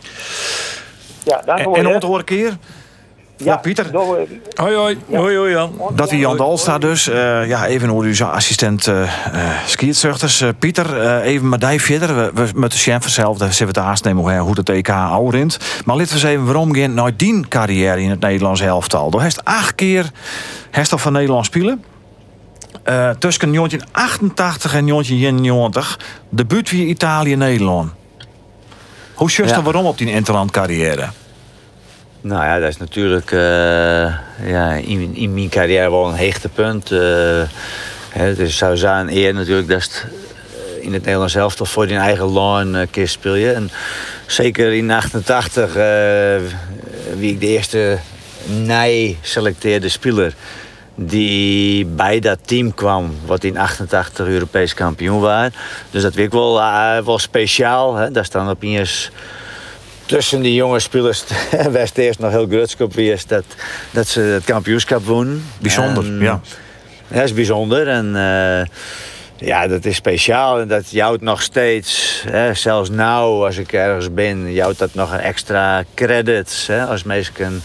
[1.25, 2.57] Ja, dank En, te horen keer.
[3.37, 3.87] Ja, Pieter.
[3.93, 4.99] Hoi hoi.
[5.11, 5.73] Hoi hoi Jan.
[5.95, 7.09] Dat die Jan Dalstra dus.
[7.09, 10.49] eh, ja, even hoor u zijn assistent uh.
[10.59, 12.17] Pieter, eh, even met die verder.
[12.17, 14.69] We, we met de chef vanzelf, daar zitten we te haast nemen hoe, hoe het
[14.69, 15.59] EK ouder rint.
[15.85, 19.11] Maar laten we eens even waarom gaan naar die carrière in het Nederlands elftal.
[19.11, 20.11] Door heeft acht keer
[20.71, 21.85] heeft al van Nederland spelen.
[22.83, 25.99] Eh, tussen 1988 en 1991.
[26.29, 27.93] Debuut via Italië-Nederland.
[29.15, 29.63] Hoe just Ja.
[29.63, 31.09] waarom op die interland carrière?
[32.21, 33.39] Nou ja, dat is natuurlijk eh,
[34.47, 36.91] ja, in, in mijn carrière wel een heegtepunt.
[36.91, 37.43] eh
[38.13, 40.07] hè, het is sowieso een eer natuurlijk dat het
[40.77, 43.53] eh, in het Nederlands elftal voor die eigen land uh, keer speel je.
[43.53, 43.71] En
[44.27, 46.37] zeker in 88, eh,
[47.19, 47.99] wie ik de eerste
[48.47, 50.35] nij selecteerde speler
[50.95, 55.49] die bij dat team kwam, wat in 88 Europees kampioen was.
[55.91, 57.95] Dus dat ik wel, eh, wel speciaal.
[57.95, 58.11] Hè?
[58.11, 59.11] Daar staan opeens
[60.07, 61.25] tussen die jonge spelers
[61.71, 63.45] was het eerst nog heel grutskop geweest dat,
[63.91, 65.45] dat ze het kampioenschap wonnen.
[65.59, 66.41] Bijzonder, En, ja.
[67.09, 68.67] Dat is bijzonder en eh,
[69.47, 70.61] ja, dat is speciaal.
[70.61, 75.13] En dat jouwt nog steeds, hè, zelfs nou als ik ergens ben, jouwt dat nog
[75.13, 76.67] een extra credits.
[76.67, 77.63] Hè, als mensen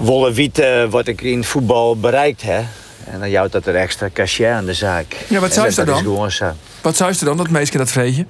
[0.00, 2.62] willen weten wat ik in voetbal bereikt heb.
[3.10, 5.16] En dan jouwt dat er extra cachet aan de zaak.
[5.28, 5.96] Ja, wat zou je is dan?
[5.96, 6.52] gewoon zo.
[6.82, 8.26] Wat zou je dan, dat meisje dat vreetje?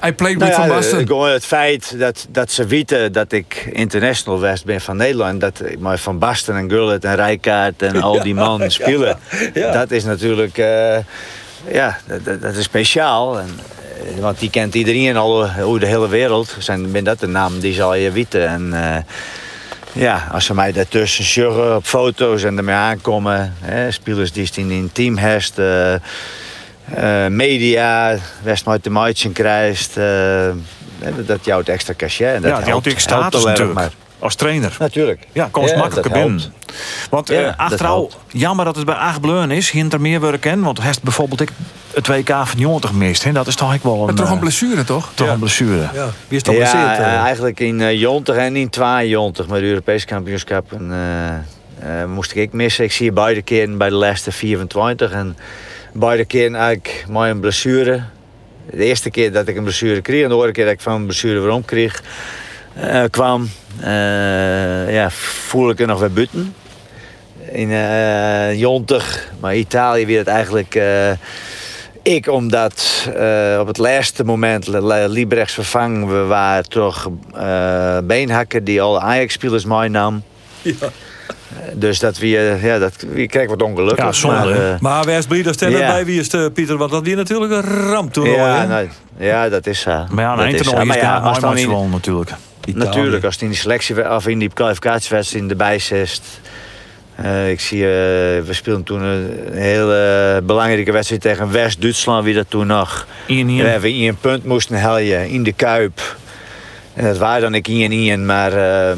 [0.00, 0.98] Hij played Nou with ja, Van Basten.
[1.00, 5.40] eh, gewoon het feit dat, dat ze weten dat ik international west ben van Nederland.
[5.40, 9.18] Dat ik maar Van Basten en Gullit en Rijkaard en al die mannen spelen.
[9.54, 9.72] ja.
[9.72, 10.96] Dat is natuurlijk, eh,
[11.72, 13.38] ja, dat- dat, is speciaal.
[13.38, 13.48] En,
[14.14, 16.56] eh, want die kent iedereen al over de hele wereld.
[16.58, 18.48] Zijn, ben dat de naam die zal je weten.
[18.48, 18.96] En eh,
[19.92, 23.54] ja, als ze mij daartussen sjuggen op foto's en ermee aankomen.
[23.60, 25.58] Hè, spelers die in een team heeft.
[25.58, 29.96] eh, eh, media, West nooit de maatje krijgt.
[29.96, 30.48] eh,
[31.26, 32.34] dat jouwt extra cachet.
[32.34, 33.92] En dat Ja, het helpt, status helpt natuurlijk.
[34.22, 34.76] Als trainer.
[34.78, 35.20] Natuurlijk.
[35.32, 36.38] Ja, komt Ja, makkelijker binnen.
[36.40, 36.50] helpt.
[37.10, 39.70] Want Ja, eh achteraf, jammer dat het bij Aagbleuren is.
[39.70, 40.64] Hier er meer werk kennen.
[40.64, 41.50] Want heeft bijvoorbeeld ik
[41.94, 43.24] het WK van 90 gemist.
[43.24, 43.32] hè.
[43.32, 45.10] Dat is toch ook wel een, Maar toch een eh, blessure, toch?
[45.14, 45.32] toch Ja.
[45.32, 45.88] een blessure.
[45.92, 46.98] Ja, wie is toch Ja, geblesseerd?
[46.98, 50.72] eh, eigenlijk in uh, Jontig en in 2 Jontig met het Europees kampioenschap.
[50.72, 52.84] En, eh, eh, moest ik missen.
[52.84, 55.10] Ik zie je beide keren bij de laatste 24.
[55.12, 55.36] En
[55.92, 58.02] beide keren eigenlijk maar een blessure.
[58.70, 60.92] De eerste keer dat ik een blessure kreeg en de andere keer dat ik van
[60.94, 62.02] een blessure waarom kreeg,
[62.74, 63.50] eh, kwam,
[63.80, 66.54] eh, ja, voel ik er nog weer buiten.
[67.52, 70.74] In eh Jontig, maar Italië weer het eigenlijk.
[70.74, 71.10] eh,
[72.02, 74.66] ik, omdat eh, op het laatste moment
[75.08, 80.22] Liebrechts vervangen we waren toch eh Beenhakker die al Ajax-spelers meenam.
[80.62, 80.74] Ja.
[81.72, 84.04] Dus dat we, ja, dat, we kregen wat ongelukkig.
[84.04, 85.04] Ja, zonde, maar, eh, Maar
[85.42, 85.92] dat Ja.
[85.92, 86.76] bij wie is het, Pieter?
[86.76, 90.04] Want dat weer natuurlijk een ramp toen ja, nou, ja, dat is zo.
[90.10, 91.40] Maar ja, dat een toernooi is Maar ja, als
[92.66, 93.24] in- natuurlijk.
[93.24, 96.20] Als het in die selectie of in die kwalificatiewedstrijd erbij zit.
[97.16, 102.46] Eh, ik zie, eh, we speelden toen een hele belangrijke wedstrijd tegen West-Duitsland, wie dat
[102.48, 103.06] toen nog.
[103.48, 106.16] Ian We in een punt moesten heljen in de Kuip.
[106.94, 108.96] En dat waren dan ik in in, maar eh,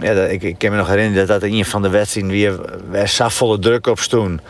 [0.00, 2.30] ja, dat- ik, ik kan me nog herinneren dat dat een van de wedstrijden
[2.90, 4.40] weer zo volle druk op stond.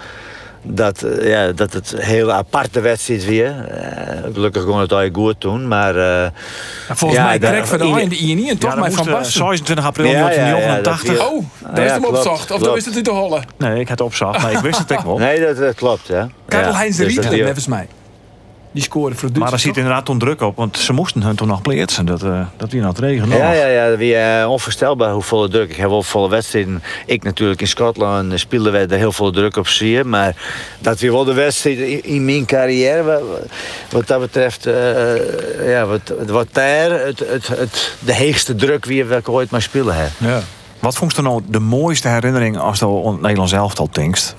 [0.65, 3.69] Dat, eh, ja, dat het een hele aparte wedstrijd weer.
[3.69, 5.97] Eh, gelukkig kon het al goed toen, maar...
[6.25, 6.31] eh,
[6.89, 9.07] Volgens Ja, mij kreeg van de in- in de INI en toch Ja, dat van
[9.07, 9.33] Basten.
[9.33, 11.17] 26 april Ja, ja, ja, 1989.
[11.17, 11.45] dat Oh,
[11.75, 12.51] daar is Ja, hem klopt, opzocht.
[12.51, 13.45] Of is het niet te hollen.
[13.59, 15.19] Nee, ik had het opzag, maar ik wist het ook wel.
[15.19, 16.29] Nee, dat, dat klopt, ja.
[16.49, 17.89] Karl-Heinz Ja, dus dat Riedler, die- volgens mij.
[18.73, 19.75] Die scoorde voor Maar daar Duitsland.
[19.75, 22.07] zit inderdaad toen druk op, want ze moesten hun toen nog plaatsen.
[22.07, 23.97] Dat, eh dat die aan het regenen Ja, ja, ja.
[23.97, 25.71] Wie, eh, onvoorstelbaar hoe volle druk.
[25.71, 26.83] Ik heb wel volle wedstrijden.
[27.07, 30.05] Ik natuurlijk in Schotland eh, speelden wij er heel veel druk op zie.
[30.05, 30.37] Maar
[30.79, 33.03] dat weer wel de wedstrijd in, in mijn carrière.
[33.03, 33.23] Wat,
[33.91, 39.05] wat dat betreft, eh, ja, wat, wat daar het, het, het, de heegste druk wie
[39.05, 40.11] we ooit maar spelen heb.
[40.19, 40.41] Ja.
[40.79, 44.35] Wat vond je nou de mooiste herinnering als je Nederlands elftal denkst?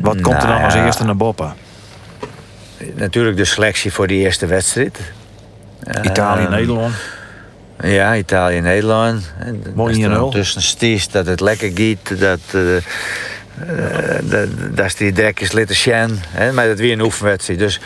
[0.00, 1.54] Wat komt er dan Nou als eerste naar boven?
[2.94, 4.98] Natuurlijk de selectie voor die eerste wedstrijd.
[6.02, 6.94] Italië, Ehm, Nederland.
[7.80, 9.32] Ja, Italië en Nederland.
[9.38, 10.20] En Mooi als er 1-0.
[10.20, 12.18] dan Tussen stiest, dat het lekker giet.
[12.20, 12.60] Dat, eh,
[14.74, 16.20] dat, die drekjes litten sjen.
[16.54, 17.58] Maar dat weer een oefenwedstrijd.
[17.58, 17.80] Dus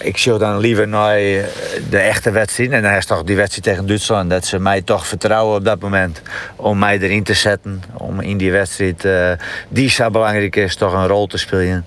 [0.00, 1.42] ik zie dan liever naar eh,
[1.90, 2.70] de echte wedstrijd.
[2.70, 4.30] En dan is toch die wedstrijd tegen Duitsland.
[4.30, 6.22] Dat ze mij toch vertrouwen op dat moment.
[6.56, 7.82] Om mij erin te zetten.
[7.92, 9.30] Om in die wedstrijd, eh,
[9.68, 11.84] die zo belangrijk is, toch een rol te spelen.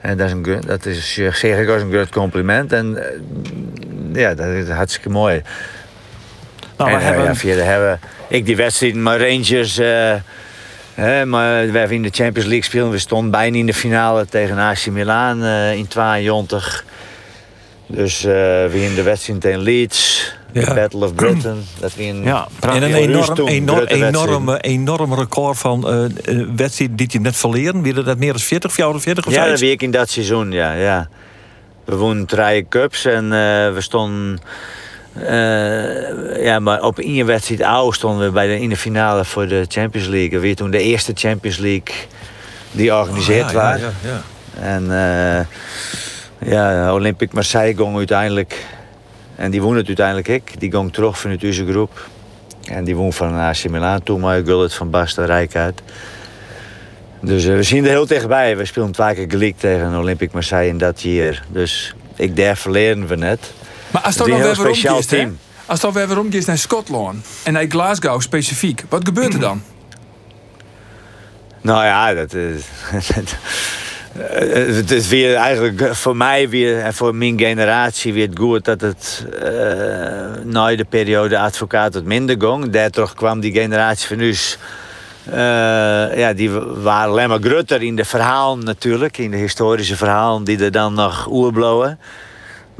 [0.00, 2.72] En dat is, een, dat is zeg ik als een groot compliment.
[2.72, 5.42] En eh, ja, dat is hartstikke mooi.
[6.76, 9.78] Nou, we En, eh, hebben, ja, verder hebben ik die wedstrijd met Rangers.
[9.78, 10.14] eh,
[10.94, 12.90] hè, maar we hebben in de Champions League spelen.
[12.90, 16.84] We stonden bijna in de finale tegen AC Milan eh, in 92.
[17.86, 18.32] Dus eh
[18.66, 20.34] we in de wedstrijd tegen Leeds.
[20.52, 20.64] Ja.
[20.64, 21.64] De Battle of Britain.
[21.78, 26.04] Dat we een, ja, En een enorm, enorm, enorm, enorm record van eh,
[26.56, 27.82] wedstrijden die je net verleren.
[27.82, 30.72] Wie dat meer dan 40, 44 of Ja, dat week in dat seizoen, ja.
[30.72, 31.08] ja.
[31.84, 34.40] We wonnen drie cups en eh, we stonden...
[36.42, 39.64] ja, maar op één wedstrijd oud stonden we bij de, in de finale voor de
[39.68, 40.38] Champions League.
[40.38, 41.94] Weer toen de eerste Champions League
[42.70, 43.52] die georganiseerd was.
[43.52, 44.22] Ja, ja, ja.
[44.60, 44.88] En
[46.44, 48.66] ja, Olympique Marseille ging uiteindelijk...
[49.40, 50.60] En die won het uiteindelijk ik.
[50.60, 52.08] Die ging terug vanuit onze groep.
[52.64, 55.80] En die won van AC Milan toen, maar Gullit van Basten Rijk uit.
[57.20, 58.56] Dus eh, we zien er heel dichtbij.
[58.56, 61.44] We spelen twee keer gelijk tegen Olympique Marseille in dat jaar.
[61.48, 63.52] Dus ik durf verleren we net.
[63.90, 65.38] Maar als Het dat dan een weer speciaal team.
[65.66, 69.62] Als dat weer naar Schotland en naar Glasgow specifiek, wat gebeurt er dan?
[71.60, 72.62] Nou ja, dat is.
[74.18, 78.80] Eh, Het is weer eigenlijk voor mij weer en voor mijn generatie weer goed dat
[78.80, 79.48] het eh
[80.44, 82.70] na de periode advocaat minder ging.
[82.70, 84.34] Daardoor kwam die generatie van nu.
[85.30, 87.40] eh, ja, die waren alleen maar
[87.82, 91.98] in de verhalen natuurlijk, in de historische verhalen die er dan nog oerblowen.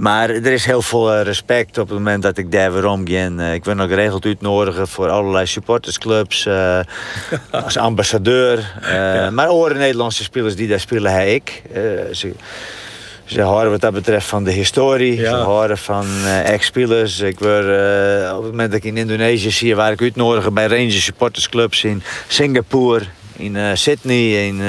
[0.00, 3.40] Maar er is heel veel eh, respect op het moment dat ik daar weer omgaan.
[3.40, 6.46] Eh, Ik word nog geregeld uitnodigen voor allerlei supportersclubs.
[6.46, 6.80] eh,
[7.64, 8.72] als ambassadeur.
[8.82, 11.62] Eh, Maar ook Nederlandse spelers die daar spelen, heb ik.
[12.12, 12.32] Ze,
[13.24, 15.16] ze horen wat dat betreft van de historie.
[15.16, 15.30] Ja.
[15.30, 16.06] Ze horen van
[16.44, 17.20] ex-spelers.
[17.20, 17.64] Ik word,
[18.36, 19.76] op het moment dat ik in Indonesië zie...
[19.76, 23.04] waar ik uitnodigen bij Rangers supportersclubs in Singapore...
[23.36, 24.60] in Sydney, in,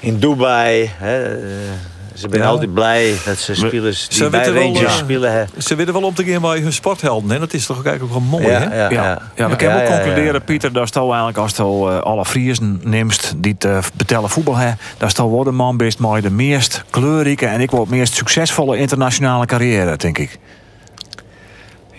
[0.00, 0.90] in Dubai...
[0.96, 1.36] Hè,
[2.18, 2.48] ze zijn Ja.
[2.48, 5.32] altijd blij dat ze spelers die Ze bij wel, Rangers eh, spelen.
[5.32, 5.44] Hè.
[5.58, 7.30] Ze willen wel om te gaan bij hun sporthelden.
[7.30, 7.38] Hè?
[7.38, 8.76] Dat is toch eigenlijk ook wel mooi, Ja, hè?
[8.76, 9.18] ja, Ja, ja.
[9.34, 9.48] ja.
[9.48, 10.02] we kunnen Ja, wel ja, ja.
[10.04, 14.30] concluderen, Pieter, dat je eigenlijk als je eh, alle Friesen neemt die het eh, betellen
[14.30, 17.80] voetbal hebben, dat je wel de man bent met de meest kleurrijke en ik wil
[17.80, 20.38] het meest succesvolle internationale carrière, denk ik.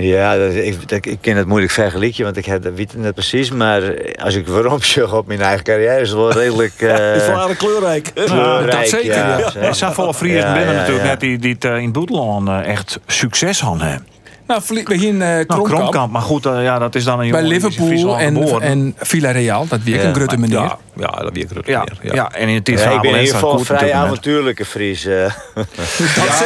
[0.01, 2.99] Ja, dat, ik, dat- ik ken het moeilijk vergelijken, want ik heb, dat weet ik
[2.99, 3.51] net precies.
[3.51, 3.81] Maar
[4.23, 7.35] als ik waarom zeg op mijn eigen carrière, is het wel redelijk Het is eh
[7.35, 8.11] wel kleurrijk.
[8.25, 9.53] kleurrijk, dat zeker, ja.
[9.55, 11.11] Er zijn volle Ja, binnen ja, natuurlijk ja.
[11.11, 11.93] net die, die het, eh, in het
[12.49, 13.87] eh, echt succes hadden.
[13.87, 13.95] hè.
[14.47, 14.61] Nou,
[14.93, 17.31] we hier in eh Nou, Kromkamp, Kromkamp, maar goed, eh, ja, dat is dan een
[17.31, 19.67] bij jongen die is in Liverpool en, en Villarreal.
[19.67, 20.75] Dat weer Ja, een grote meneer.
[20.99, 21.65] Ja, ja, dat weer groot.
[21.67, 22.31] ja, ja.
[22.31, 23.93] en in het ja, ik ben in ieder geval een vrij avontuur.
[23.95, 25.05] avontuurlijke Fries.
[25.05, 25.13] eh.
[25.55, 25.65] dat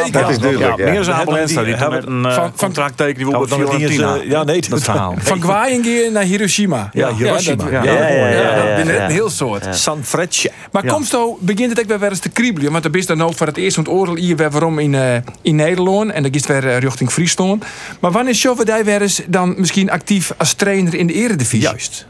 [0.03, 0.11] zeker.
[0.11, 0.77] dat is duidelijk.
[0.77, 0.91] Ja, ja.
[0.91, 3.85] meer Hebben dan die met een eh, van- van- contract tekenen die Ja, dan die
[3.87, 4.15] is, Fiorentina.
[4.23, 5.15] eh, ja, nee, dat verhaal.
[5.31, 6.89] Van Gwaaiengeer naar Hiroshima.
[6.93, 7.55] Ja, Hiroshima.
[7.63, 9.05] dat- Ja, ja, ja, ja, dat ja, is ja.
[9.05, 9.75] een heel soort.
[9.75, 10.51] San Frecce.
[10.71, 10.91] Maar Ja.
[10.93, 12.71] komst nou, begint het ook weer weer eens te kriebelen.
[12.71, 14.95] Want er is dan ook voor het eerst van het oordeel hier weer waarom in,
[14.95, 16.11] eh, in Nederland.
[16.11, 17.65] En dan is het weer eh, richting Friesland.
[17.99, 21.59] Maar wanneer showen jij weer eens dan misschien actief als trainer in de eredivisie?
[21.61, 22.05] Juist.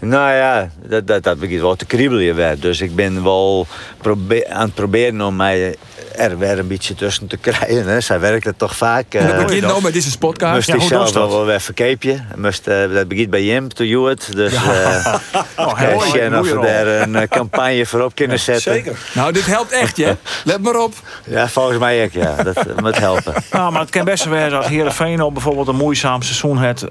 [0.00, 2.60] Nou ja, dat, dat, dat begint wel te kriebelen weer.
[2.60, 3.66] Dus ik ben wel
[4.00, 5.76] probe- aan het proberen om mij
[6.16, 7.86] er weer een beetje tussen te krijgen.
[7.86, 8.00] Hè.
[8.00, 9.14] Zij werkt het toch vaak.
[9.14, 10.54] En dat eh, begint nou met deze podcast.
[10.54, 11.14] Moest Ja, ik hoe zelf dat?
[11.14, 12.20] wel wel weer verkeepje.
[12.36, 14.32] Moest, eh, dat begint bij Jim, to you it.
[14.36, 15.14] Dus eh
[15.56, 15.82] Oh,
[16.14, 18.72] en of we daar een campagne voor op kunnen zetten.
[18.72, 18.98] Zeker.
[19.14, 20.16] Nou, dit helpt echt, je.
[20.44, 20.92] Let maar op.
[21.24, 22.42] Ja, volgens mij ook, ja.
[22.42, 23.34] Dat moet helpen.
[23.50, 26.82] Nou, maar het kan best wel zijn als Heerenveen op bijvoorbeeld een moeizaam seizoen heeft.
[26.82, 26.88] eh,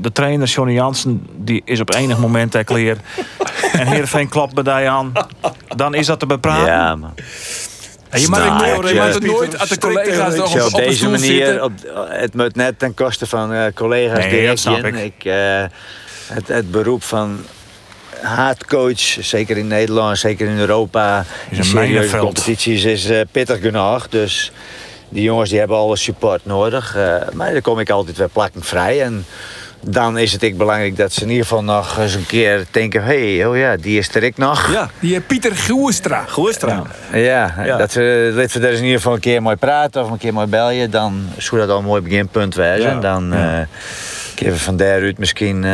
[0.00, 2.96] de trainer Johnny Jansen die is op enig moment er clear.
[3.72, 5.12] en Heerenveen klapt bij aan.
[5.76, 6.66] Dan is dat te bepraten.
[6.66, 7.10] Ja, maar
[8.10, 10.74] En je mag, Nou, het nooit, je mag het nooit als de collega's nog op,
[10.74, 11.64] op deze manier, zitten.
[11.64, 11.72] op,
[12.08, 14.94] het moet net ten koste van eh, collega's Nee, direct dat snap in.
[14.94, 15.14] ik.
[15.24, 15.64] eh,
[16.26, 17.44] het, het beroep van
[18.22, 23.60] haatcoach, zeker in Nederland, zeker in Europa, Is in een serieuze competities, is eh, pittig
[23.60, 24.08] genoeg.
[24.08, 24.52] Dus
[25.08, 26.96] die jongens die hebben alle support nodig.
[26.96, 29.02] eh, maar dan kom ik altijd weer plakkend vrij.
[29.02, 29.26] En
[29.80, 33.04] dan is het ik belangrijk dat ze in ieder geval nog eens een keer denken...
[33.04, 34.72] hé, hey, oh ja, die is er ik nog.
[34.72, 36.24] Ja, Die eh, Pieter Goerstra.
[36.28, 36.82] Goerstra.
[37.12, 37.76] Ja, Ja.
[37.76, 40.18] dat we, dat we daar eens in ieder geval een keer mooi praten of een
[40.18, 40.90] keer mooi bellen.
[40.90, 42.90] Dan zou dat al een mooi beginpunt wezen.
[42.90, 43.00] Ja.
[43.00, 43.58] Dan eh
[44.34, 45.70] kunnen we van daaruit misschien eh,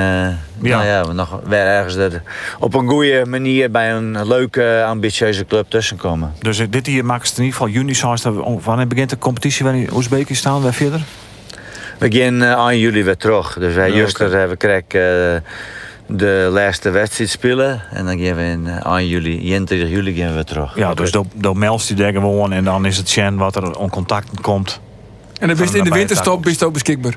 [0.59, 2.23] Nou ja, nog weer ergens er
[2.59, 6.33] op een goede manier bij een leuke, ambitieuze club tussenkomen.
[6.39, 7.95] Dus dit hier maakt het in ieder geval juni.
[7.95, 11.01] zoals dat we- Wanneer begint de competitie in Oezbekistan weer verder?
[11.99, 13.57] We gaan eh, aan juli weer terug.
[13.59, 15.45] Dus wij Ja, juster hebben krijgen
[16.07, 17.83] de laatste wedstrijd spelen.
[17.93, 20.73] En dan gaan we in, eh, aan juli, 21 juli gaan we weer terug.
[20.77, 22.53] Ja, dus dan- dan meldt hij daar gewoon.
[22.53, 24.81] En dan is het Chen wat er on contact komt.
[25.41, 27.15] En dan bist in de winterstop bist ook beschikbaar.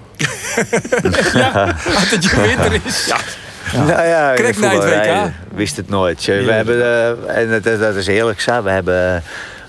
[1.34, 3.06] ja, als het je winter is.
[3.06, 3.18] Ja.
[3.78, 5.32] Nou ja, na het voetballerij WK.
[5.56, 6.26] wist het nooit.
[6.26, 9.24] We hebben, eh, en dat, dat dat is eerlijk zo, we hebben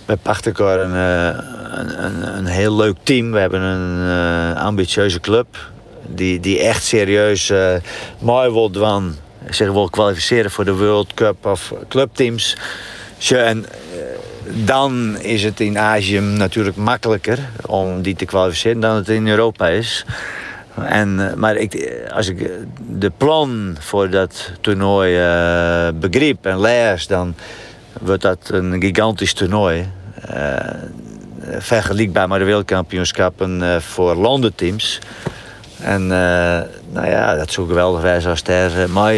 [0.09, 1.45] bij Pachtekor een, eh,
[1.79, 3.33] een, een, een heel leuk team.
[3.33, 5.47] We hebben een eh, ambitieuze club
[6.07, 7.75] die, die echt serieus eh
[8.19, 9.17] mooi wil doen.
[9.51, 12.57] Zich wil kwalificeren voor de World Cup of clubteams.
[13.31, 13.67] En
[14.65, 19.69] dan is het in Azië natuurlijk makkelijker om die te kwalificeren dan het in Europa
[19.69, 20.05] is.
[20.75, 22.51] En, maar ik, als ik
[22.89, 27.35] de plan voor dat toernooi eh begreep en lees, dan
[28.01, 29.97] wordt dat een gigantisch toernooi.
[30.35, 30.55] Eh,
[31.59, 34.99] vergelijkbaar met de wereldkampioenschappen eh, voor landenteams.
[35.81, 36.61] En eh,
[36.93, 39.15] nou ja, dat zou geweldig wijzen als eh, maar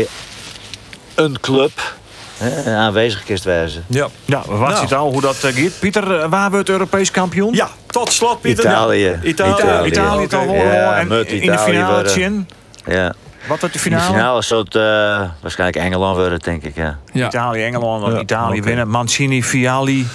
[1.15, 1.95] een club
[2.39, 3.85] hè, aanwezig is wijzen.
[3.87, 4.09] Ja.
[4.25, 4.77] Ja, wat Nou.
[4.81, 5.79] ziet al hoe dat gaat.
[5.79, 7.55] Pieter, waar wordt Europees kampioen?
[7.55, 8.65] ja, tot slot Pieter.
[8.65, 9.19] Italië.
[9.23, 9.87] Italië.
[9.87, 10.53] Italië.
[10.53, 12.45] Ja, en in de Italië finale.
[12.87, 13.15] Ja.
[13.49, 14.15] Wat wordt de In de finale?
[14.15, 14.83] finale zou het eh,
[15.41, 16.77] waarschijnlijk Engeland worden, denk ik.
[16.77, 16.99] Ja.
[17.13, 17.27] Ja.
[17.27, 18.67] Italië, Engeland, Ja, Italië oké.
[18.69, 18.89] winnen.
[18.89, 20.07] Mancini, Vialli,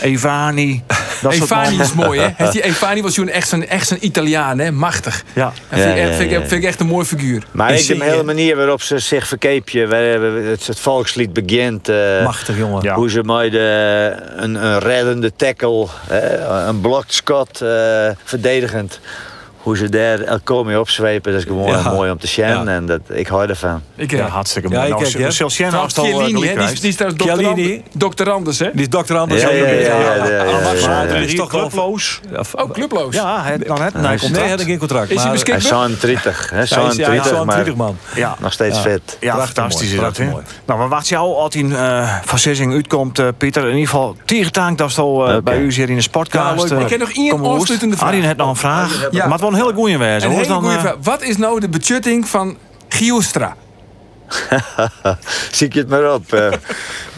[0.00, 0.82] Evani.
[1.22, 2.28] Dat Evani is mooi, hè?
[2.36, 4.70] Heeft die Evani was toen echt zo'n echt zo'n Italiaan, hè?
[4.70, 5.24] Machtig.
[5.32, 5.52] Ja.
[5.68, 6.38] En vind, Ja, vind, ik, ja.
[6.38, 7.42] vind ik echt een mooi figuur.
[7.50, 11.88] Maar ik zie de hele manier waarop ze zich verkeepje, waar het, het volkslied begint.
[11.88, 12.82] eh, Machtig jongen.
[12.82, 12.94] Ja.
[12.94, 17.68] Hoe ze mooi de, een, een reddende tackle, hè, een blocked Scott eh,
[18.24, 19.00] verdedigend.
[19.64, 21.90] Hoe ze daar elkaar mee opzwepen, dat is gewoon Ja.
[21.92, 22.46] mooi om te zien.
[22.46, 22.64] Ja.
[22.66, 23.82] En dat, ik hou ervan.
[23.96, 24.86] Ik, Ja, eh, hartstikke Ja, mooi.
[24.86, 25.30] ik nou, kijk, ja.
[25.30, 28.70] zelfs als het al eh, Die, is- die is trouwens doctorand- doctorandus, hè?
[28.72, 29.42] Die is dokter Anders.
[29.42, 31.14] Ja, ja, ja, ja, ja, ja, ja, maar- ja, maar ja.
[31.14, 32.20] Die is toch clubloos.
[32.32, 33.14] Ja, Oh, clubloos.
[33.14, 35.10] Ja, het, dan het Ja, nee, had ik geen contract.
[35.10, 35.58] Is hij Hij beschikbaar?
[35.62, 37.96] is zo'n 30, hè, Hij zo'n is- ja, 30, zo'n maar 20 man.
[38.14, 38.36] Ja.
[38.40, 38.82] nog steeds Ja.
[38.82, 39.16] vet.
[39.20, 40.16] Ja, fantastisch is dat.
[40.16, 40.24] Hè?
[40.64, 43.62] Nou, maar wat jou altijd uh, van Sissing uitkomt, eh, Pieter.
[43.62, 46.68] In ieder geval, tegentank dat is al eh, bij u hier in de sportcast.
[46.68, 48.08] Ja, eh, Ik heb nog één afsluitende vraag.
[48.08, 49.08] Arjen heeft nog een vraag.
[49.10, 49.26] Ja.
[49.54, 50.26] Een hele goeie wijze.
[50.26, 50.96] Een hele dan, goede eh, vraag.
[51.02, 52.56] Wat is nou de budgetting van
[52.88, 53.56] Giostra?
[55.50, 56.32] Zie ik het maar op.
[56.32, 56.52] eh.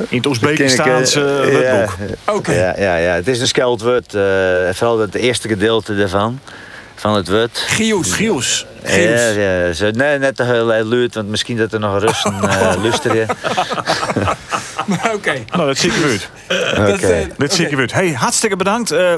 [0.08, 2.08] in het Oezbekistaanse uh, eh, wetboek?
[2.24, 2.32] ja.
[2.32, 2.52] Oké.
[2.52, 4.14] Ja, ja, ja, het is een scheldwoord.
[4.14, 4.22] eh
[4.72, 6.40] vooral het eerste gedeelte ervan.
[6.94, 7.58] Van het woord.
[7.66, 8.12] Gios.
[8.12, 8.66] Giels.
[8.84, 12.72] Ja, ja, zo, nee, net te heel luid, want misschien dat er nog Russen uh,
[12.82, 13.26] luisteren.
[14.86, 15.32] Maar oké.
[15.52, 16.28] Nou, dat zie ik uit.
[16.76, 17.06] Dat, Oké.
[17.06, 17.92] eh, Dit zie ik uit.
[17.92, 18.90] Hey, hartstikke bedankt.
[18.90, 19.12] Eh,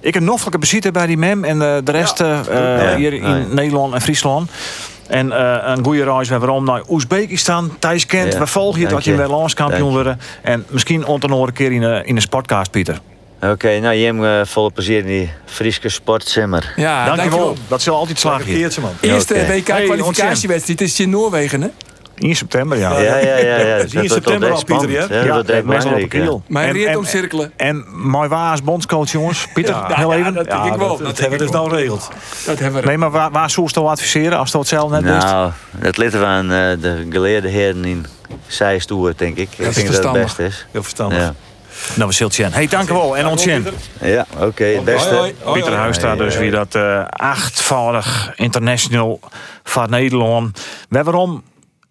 [0.00, 2.96] ik heb nog een bij die mem en eh, de rest Ja.
[2.96, 3.44] hier in Nee.
[3.46, 4.50] Nederland en Friesland.
[5.08, 7.76] En eh, een goede reis weer waarom naar Oezbekistan.
[7.78, 8.38] Thijs Kent, Ja.
[8.38, 10.20] we volgen je dat je weer landskampioen worden.
[10.42, 12.98] En misschien ondernoor een keer in een, in een sportcast, Pieter.
[13.40, 16.72] Oké, nou, je hebt eh, volle plezier in die Friese sportzimmer.
[16.76, 17.30] ja, dankjewel.
[17.30, 17.56] dankjewel.
[17.68, 18.70] Dat zal altijd slagen hier.
[19.00, 19.46] Eerste.
[19.46, 21.68] WK-kwalificatiewedstrijd is in Noorwegen, hè?
[22.22, 22.98] In september, ja.
[23.00, 23.56] Ja, ja, ja.
[23.58, 23.76] ja.
[23.76, 25.00] Dat is hier in september wel al, Pieter, ja?
[25.00, 25.06] hè?
[25.08, 26.42] Dat Ja, wordt echt meestal op kiel.
[26.48, 27.52] Maar En- reed en- omcirkelen.
[27.56, 29.46] En mooi waas bondscoach, jongens.
[29.54, 30.34] Pieter, heel even.
[30.34, 30.88] dat denk ik wel.
[30.88, 32.08] Dat, dat hebben we dus nou geregeld.
[32.46, 32.86] Dat hebben we.
[32.86, 35.26] Nee, maar waar, waar zou je het adviseren als je het zelf net wist?
[35.26, 38.06] Nou, het ligt we aan eh, de geleerde heren in
[38.46, 39.48] zijstoer, denk ik.
[39.56, 40.66] ik is denk dat het best is.
[40.70, 41.18] Heel verstandig.
[41.18, 41.34] Ja,
[41.94, 42.52] Nou, we zullen het zien.
[42.52, 43.16] Hey, dankjewel.
[43.16, 43.66] En ons zien.
[44.00, 45.08] ja oké, het beste.
[45.08, 45.34] Hoi, hoi.
[45.42, 45.78] Hoi, Pieter.
[45.78, 49.20] Huistra, dus weer dat eh achtvoudig international
[49.62, 50.60] van Nederland.
[50.88, 51.42] Waarom?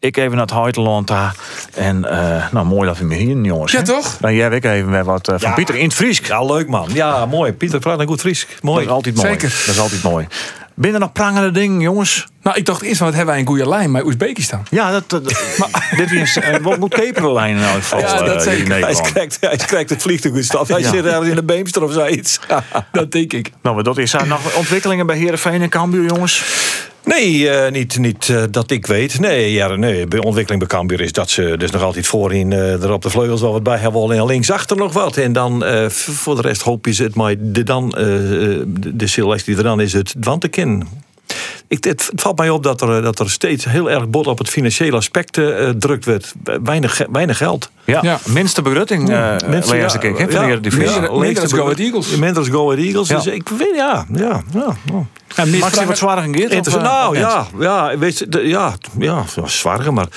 [0.02, 1.36] Ik even naar het Huiteland daar.
[1.74, 3.72] En eh, nou, mooi dat we me hier, jongens.
[3.72, 4.18] Ja, toch?
[4.20, 5.56] Dan jij ik even weer wat eh, van Ja.
[5.56, 6.20] Pieter in het Fries.
[6.20, 6.90] Ja, leuk man.
[6.94, 7.54] Ja, mooi.
[7.54, 8.48] Pieter praat een goed Fries.
[8.50, 8.86] Dat Mooi.
[8.86, 9.28] is altijd mooi.
[9.28, 9.50] Zeker.
[9.50, 10.28] Dat is altijd mooi.
[10.76, 12.28] Binnen nog prangende dingen, jongens.
[12.44, 14.66] Nou, ik dacht eerst van, wat hebben wij een goede lijn met Oezbekistan?
[14.70, 15.24] Ja, dat, dat-
[15.98, 18.00] dit is een wat moet keperenlijn in elk geval.
[18.00, 18.82] Ja, dat eh, in zeker.
[18.86, 20.68] Hij krijgt, hij krijgt het vliegtuig in stap.
[20.68, 20.90] Hij Ja.
[20.90, 22.40] zit ergens in de Beemster of zoiets.
[22.92, 23.52] Dat denk ik.
[23.62, 26.44] Nou, maar dat is er nog ontwikkelingen bij Heerenveen en Cambuur, jongens.
[27.04, 29.20] Nee, eh, niet, niet eh, dat ik weet.
[29.20, 32.84] Nee, ja, nee, bij ontwikkeling bij Cambuur is dat ze dus nog altijd voorin eh,
[32.84, 34.12] er op de vleugels wel wat bij hebben.
[34.12, 35.18] En linksachter nog wat.
[35.18, 38.62] En dan eh, voor de rest hoop je ze het maar de, dan, eh, eh,
[38.68, 40.88] de, selectie die er dan is het Dwantekin.
[41.72, 44.38] Ik, het, het valt mij op dat er, dat er steeds heel erg bot op
[44.38, 46.34] het financiële aspect eh drukt werd.
[46.64, 47.70] Weinig, weinig geld.
[47.86, 48.20] Ja, Ja.
[48.26, 52.16] minste begrutting, eh Mensen, laatste keer, hè, minder- minder leegste als Go Eagles.
[52.16, 53.08] Minder als Go Eagles.
[53.08, 53.16] Ja.
[53.16, 54.76] Dus ik weet, ja, ja, ja.
[54.92, 55.06] ja.
[55.36, 56.24] Ja, Maakt ze wat zwaarder?
[56.26, 56.68] Interessant.
[56.68, 60.08] of, eh, nou ja, ja, weet je, de- ja, ja, het was zwaar, maar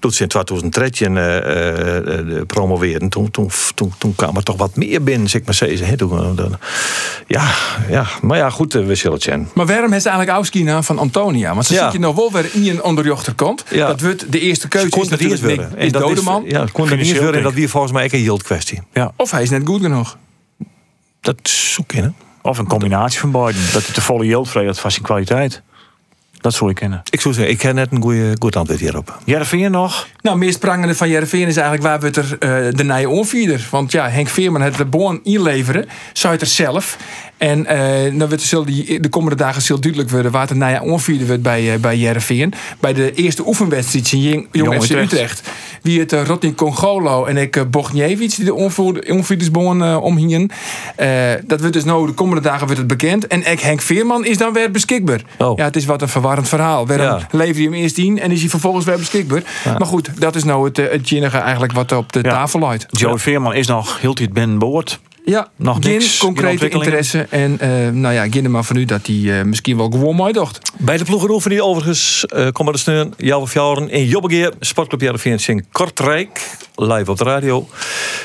[0.00, 4.56] toen ze in 2013 eh eh, eh, promoveerden, toen, toen, toen, toen kwam er toch
[4.56, 5.96] wat meer binnen, zeg maar zeggen.
[5.96, 6.58] Toen, dan-
[7.26, 7.50] ja,
[7.88, 9.48] ja, maar ja, goed, we zullen het zien.
[9.54, 11.54] Maar waarom heeft eigenlijk Auskina van Antonia?
[11.54, 11.84] Want ze Ja.
[11.84, 13.64] zit je nog wel weer in een onderjochterkant.
[13.70, 13.86] Ja.
[13.86, 15.10] Dat wordt de eerste Ze keuze kon is
[15.76, 16.44] is dat Dodeman.
[16.46, 17.34] Ja, het kon er niet worden.
[17.36, 18.82] En dat weer volgens mij ook een yield kwestie.
[19.16, 20.16] Of hij is net goed genoeg.
[21.20, 22.08] Dat zoek in, hè?
[22.46, 23.62] Of een combinatie van beiden.
[23.72, 25.62] Dat hij te volle yield vreet van zijn kwaliteit.
[26.44, 27.02] Dat zou ik kennen.
[27.10, 29.18] Ik zou zeggen, ik heb net een goede, goed antwoord hierop.
[29.24, 30.08] Jervin nog?
[30.20, 33.68] Nou, meest prangende van Jereveen is eigenlijk waar we het er eh, de nije onvierder.
[33.70, 35.86] Want ja, Henk Veerman het de boon inleveren.
[36.12, 36.96] Zuid serzelf.
[37.36, 40.50] En eh dan wordt er zullen die, de komende dagen zal duidelijk worden waar het
[40.50, 42.54] de nije onvierder wordt bij, eh bij Jereveen.
[42.80, 45.12] Bij de eerste oefenwedstrijd in Jong, FC Utrecht.
[45.12, 45.50] Utrecht.
[45.82, 50.50] Wie het uh, Rodney Congolo en ik uh, Bogniewicz die de onvierdersboon uh, omhingen.
[50.96, 51.08] Eh,
[51.44, 53.26] dat wordt dus nou de komende dagen wordt het bekend.
[53.26, 55.20] En ik Henk Veerman is dan weer beschikbaar.
[55.38, 55.56] Oh.
[55.56, 56.08] Ja, het is wat een
[56.42, 56.86] verwarrend verhaal.
[56.86, 57.38] Waarom Ja.
[57.38, 59.42] lever je hem eerst in en is hij vervolgens weer beschikbaar?
[59.64, 62.30] Maar goed, dat is nou het, eh, het jinnige eigenlijk wat op de Ja.
[62.30, 62.86] tafel luidt.
[62.90, 65.00] Joey Veerman is nog heel tijd binnen boord.
[65.24, 67.26] Ja, Nog geen niks, concrete interesse.
[67.30, 70.32] En eh, nou ja, Ginne maar van u dat hij eh, misschien wel gewoon mooi
[70.32, 70.72] dacht.
[70.78, 74.52] Bij de ploegenoefening overigens uh, komen de steun Jouw of Jouwen in Jobbegeer.
[74.60, 76.50] Sportclub Jarreveen in Kortrijk.
[76.74, 77.68] Live op de radio.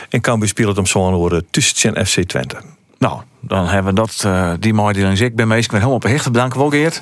[0.10, 2.56] En Cambuur speelt om zo'n horen tussen FC Twente.
[2.98, 5.20] Nou, dan hebben we dat, eh, die mededeling.
[5.20, 6.32] Ik ben meestal helemaal op hecht.
[6.32, 7.02] Bedanken wel, Geert.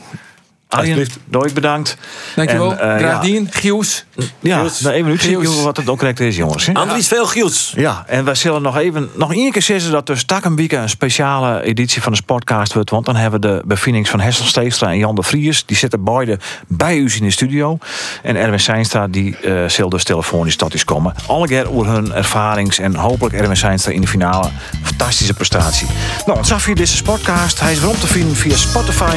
[0.70, 1.20] Arjen, Alsjeblieft.
[1.26, 1.98] Doik bedankt.
[2.36, 2.72] Dankjewel.
[2.78, 3.20] En, eh, Graag ja.
[3.22, 3.48] dien.
[3.52, 4.06] Giels.
[4.40, 4.86] Ja, Giels.
[4.86, 5.62] even nu zie ik Giels.
[5.64, 6.66] wat het ook correct is, jongens.
[6.66, 6.74] hè?
[6.74, 7.74] Andries veel Giels.
[7.76, 11.62] Ja, en wij zullen nog even, nog één keer zeggen dat dus Takkenbieke een speciale
[11.64, 12.90] editie van de Sportcast wordt.
[12.90, 15.66] Want dan hebben we de bevindings van Hessel Steegstra en Jan de Vries.
[15.66, 17.78] Die zitten beide bij u in de studio.
[18.24, 21.14] En Erwin Seinstra, die eh zal dus telefonisch tot is komen.
[21.28, 24.50] Alle keer over hun ervarings en hopelijk Erwin Seinstra in de finale.
[24.84, 25.88] Fantastische prestatie.
[26.26, 27.60] Nou, het zag via deze Sportcast.
[27.60, 29.16] Hij is weer op te vinden via Spotify.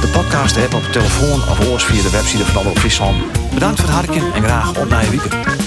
[0.00, 3.16] De podcast app op telefoon of oors via de website van Omroep Friesland.
[3.54, 5.65] Bedankt voor het harken en graag op naar je weekend.